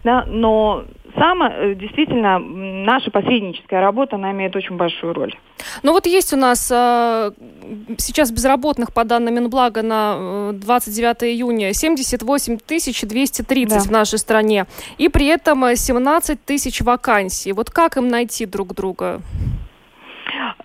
Да, 0.03 0.25
но 0.27 0.83
самое, 1.17 1.71
э, 1.71 1.75
действительно, 1.75 2.39
наша 2.39 3.11
посредническая 3.11 3.81
работа, 3.81 4.15
она 4.15 4.31
имеет 4.31 4.55
очень 4.55 4.77
большую 4.77 5.13
роль. 5.13 5.35
Ну 5.83 5.91
вот 5.91 6.05
есть 6.05 6.33
у 6.33 6.37
нас 6.37 6.69
э, 6.71 7.31
сейчас 7.97 8.31
безработных, 8.31 8.93
по 8.93 9.03
данным 9.03 9.35
Минблага, 9.35 9.81
на 9.81 10.51
29 10.53 11.23
э, 11.23 11.31
июня 11.31 11.73
78 11.73 12.57
230 12.57 13.69
да. 13.69 13.79
в 13.79 13.91
нашей 13.91 14.19
стране. 14.19 14.65
И 14.97 15.09
при 15.09 15.27
этом 15.27 15.75
17 15.75 16.43
тысяч 16.43 16.81
вакансий. 16.81 17.53
Вот 17.53 17.69
как 17.69 17.97
им 17.97 18.07
найти 18.07 18.45
друг 18.45 18.73
друга? 18.73 19.21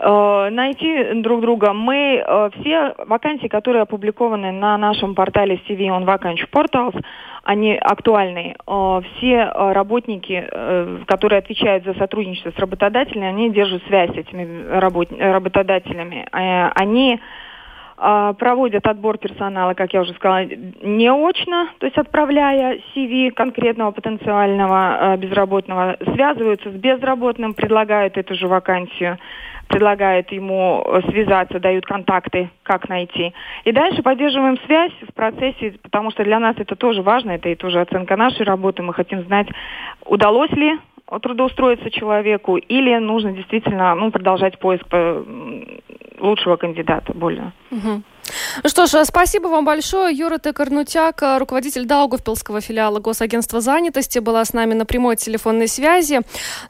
Найти 0.03 1.15
друг 1.23 1.41
друга. 1.41 1.73
Мы 1.73 2.25
все 2.61 2.95
вакансии, 3.07 3.47
которые 3.47 3.83
опубликованы 3.83 4.53
на 4.53 4.77
нашем 4.77 5.15
портале 5.15 5.61
CV 5.69 5.87
on 5.89 6.05
Vacancy 6.05 6.49
Portals, 6.51 7.01
они 7.43 7.75
актуальны. 7.75 8.55
Э, 8.67 9.01
все 9.17 9.35
э, 9.35 9.73
работники, 9.73 10.47
э, 10.49 10.99
которые 11.07 11.41
отвечают 11.41 11.85
за 11.85 11.95
сотрудничество 11.95 12.51
с 12.51 12.59
работодателями, 12.59 13.27
они 13.27 13.51
держат 13.51 13.83
связь 13.87 14.11
с 14.11 14.17
этими 14.17 14.69
работодателями. 14.69 16.27
Они 16.31 17.21
проводят 18.39 18.87
отбор 18.87 19.19
персонала, 19.19 19.75
как 19.75 19.93
я 19.93 20.01
уже 20.01 20.13
сказала, 20.15 20.45
не 20.45 21.11
очно, 21.11 21.69
то 21.79 21.87
есть 21.87 21.97
отправляя 21.97 22.81
CV 22.95 23.31
конкретного 23.31 23.93
потенциального 23.93 25.17
безработного, 25.17 25.97
связываются 26.15 26.71
с 26.71 26.75
безработным, 26.75 27.55
предлагают 27.55 28.17
эту 28.17 28.35
же 28.35 28.49
вакансию 28.49 29.19
предлагают 29.69 30.31
ему 30.33 30.85
связаться, 31.09 31.59
дают 31.59 31.87
контакты, 31.87 32.51
как 32.63 32.91
найти. 32.91 33.33
И 33.65 33.73
дальше 33.73 34.03
поддерживаем 34.03 34.59
связь 34.67 34.93
в 35.09 35.15
процессе, 35.15 35.75
потому 35.83 36.11
что 36.11 36.25
для 36.25 36.39
нас 36.39 36.57
это 36.59 36.77
тоже 36.77 37.01
важно, 37.01 37.31
это 37.31 37.49
и 37.49 37.55
тоже 37.55 37.81
оценка 37.81 38.17
нашей 38.17 38.45
работы. 38.45 38.83
Мы 38.83 38.93
хотим 38.93 39.23
знать, 39.23 39.49
удалось 40.05 40.51
ли 40.51 40.79
трудоустроиться 41.21 41.91
человеку 41.91 42.57
или 42.57 42.97
нужно 42.99 43.33
действительно 43.33 43.95
ну, 43.95 44.11
продолжать 44.11 44.59
поиск 44.59 44.87
лучшего 46.21 46.57
кандидата 46.57 47.13
более. 47.13 47.53
Угу. 47.71 48.03
Ну 48.63 48.69
что 48.69 48.87
ж, 48.87 49.05
спасибо 49.05 49.49
вам 49.49 49.65
большое. 49.65 50.17
Юра 50.17 50.39
Текарнутяк, 50.39 51.23
руководитель 51.39 51.85
Даугавпилского 51.87 52.61
филиала 52.61 53.01
Госагентства 53.01 53.61
занятости, 53.61 54.21
была 54.21 54.45
с 54.45 54.53
нами 54.53 54.75
на 54.75 54.87
прямой 54.87 55.17
телефонной 55.17 55.69
связи. 55.69 56.21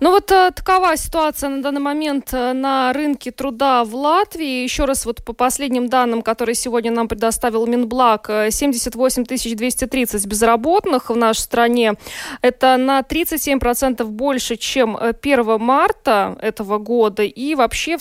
Ну 0.01 0.11
вот 0.11 0.31
э, 0.33 0.51
такова 0.55 0.97
ситуация 0.97 1.51
на 1.51 1.63
данный 1.63 1.81
момент 1.81 2.31
э, 2.33 2.53
на 2.53 2.93
рынке 2.93 3.31
труда 3.31 3.85
в 3.85 3.95
Латвии. 3.95 4.63
Еще 4.63 4.87
раз 4.87 5.05
вот 5.05 5.25
по 5.25 5.33
последним 5.33 5.89
данным, 5.89 6.23
которые 6.23 6.55
сегодня 6.55 6.91
нам 6.91 7.09
предоставил 7.09 7.67
Минблаг, 7.67 8.31
78 8.51 9.23
э, 9.23 9.55
230 9.55 10.27
безработных 10.27 11.11
в 11.11 11.17
нашей 11.17 11.41
стране. 11.41 11.95
Это 12.41 12.77
на 12.79 13.01
37% 13.01 14.05
больше, 14.05 14.57
чем 14.57 14.97
1 14.97 15.61
марта 15.61 16.37
этого 16.41 16.79
года. 16.79 17.23
И 17.23 17.55
вообще 17.55 17.99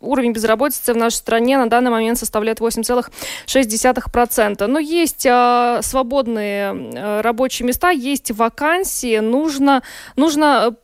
уровень 0.00 0.32
безработицы 0.32 0.94
в 0.94 0.96
нашей 0.96 1.16
стране 1.16 1.58
на 1.58 1.68
данный 1.68 1.90
момент 1.90 2.18
составляет 2.18 2.43
составляет 2.44 2.60
8,6%. 2.60 4.66
Но 4.66 4.78
есть 4.78 5.26
э, 5.26 5.80
свободные 5.82 6.74
э, 6.74 7.20
рабочие 7.20 7.66
места, 7.66 7.90
есть 7.90 8.30
вакансии, 8.30 9.18
нужно, 9.18 9.82
нужно 10.16 10.76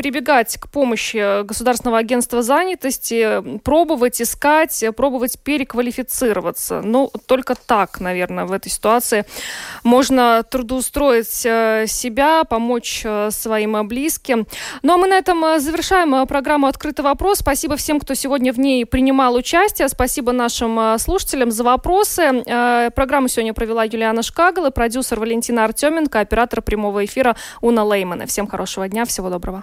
прибегать 0.00 0.56
к 0.56 0.66
помощи 0.70 1.42
Государственного 1.42 1.98
агентства 1.98 2.42
занятости, 2.42 3.58
пробовать 3.58 4.22
искать, 4.22 4.82
пробовать 4.96 5.38
переквалифицироваться. 5.40 6.80
Ну, 6.80 7.10
только 7.26 7.54
так, 7.54 8.00
наверное, 8.00 8.46
в 8.46 8.52
этой 8.52 8.70
ситуации 8.70 9.26
можно 9.84 10.42
трудоустроить 10.42 11.44
э, 11.44 11.84
себя, 11.86 12.44
помочь 12.44 13.02
э, 13.04 13.28
своим 13.30 13.86
близким. 13.86 14.46
Ну, 14.82 14.94
а 14.94 14.96
мы 14.96 15.06
на 15.06 15.18
этом 15.18 15.44
э, 15.44 15.60
завершаем 15.60 16.26
программу 16.26 16.66
«Открытый 16.66 17.04
вопрос». 17.04 17.40
Спасибо 17.40 17.76
всем, 17.76 18.00
кто 18.00 18.14
сегодня 18.14 18.54
в 18.54 18.58
ней 18.58 18.86
принимал 18.86 19.34
участие. 19.34 19.86
Спасибо 19.90 20.32
нашим 20.32 20.98
слушателям 20.98 21.50
за 21.50 21.62
вопросы. 21.62 22.42
Программу 22.94 23.28
сегодня 23.28 23.52
провела 23.52 23.84
Юлиана 23.84 24.22
Шкагала, 24.22 24.70
продюсер 24.70 25.20
Валентина 25.20 25.64
Артеменко, 25.64 26.20
оператор 26.20 26.62
прямого 26.62 27.04
эфира 27.04 27.36
Уна 27.60 27.84
Леймана. 27.84 28.24
Всем 28.24 28.46
хорошего 28.46 28.88
дня, 28.88 29.04
всего 29.04 29.28
доброго. 29.28 29.62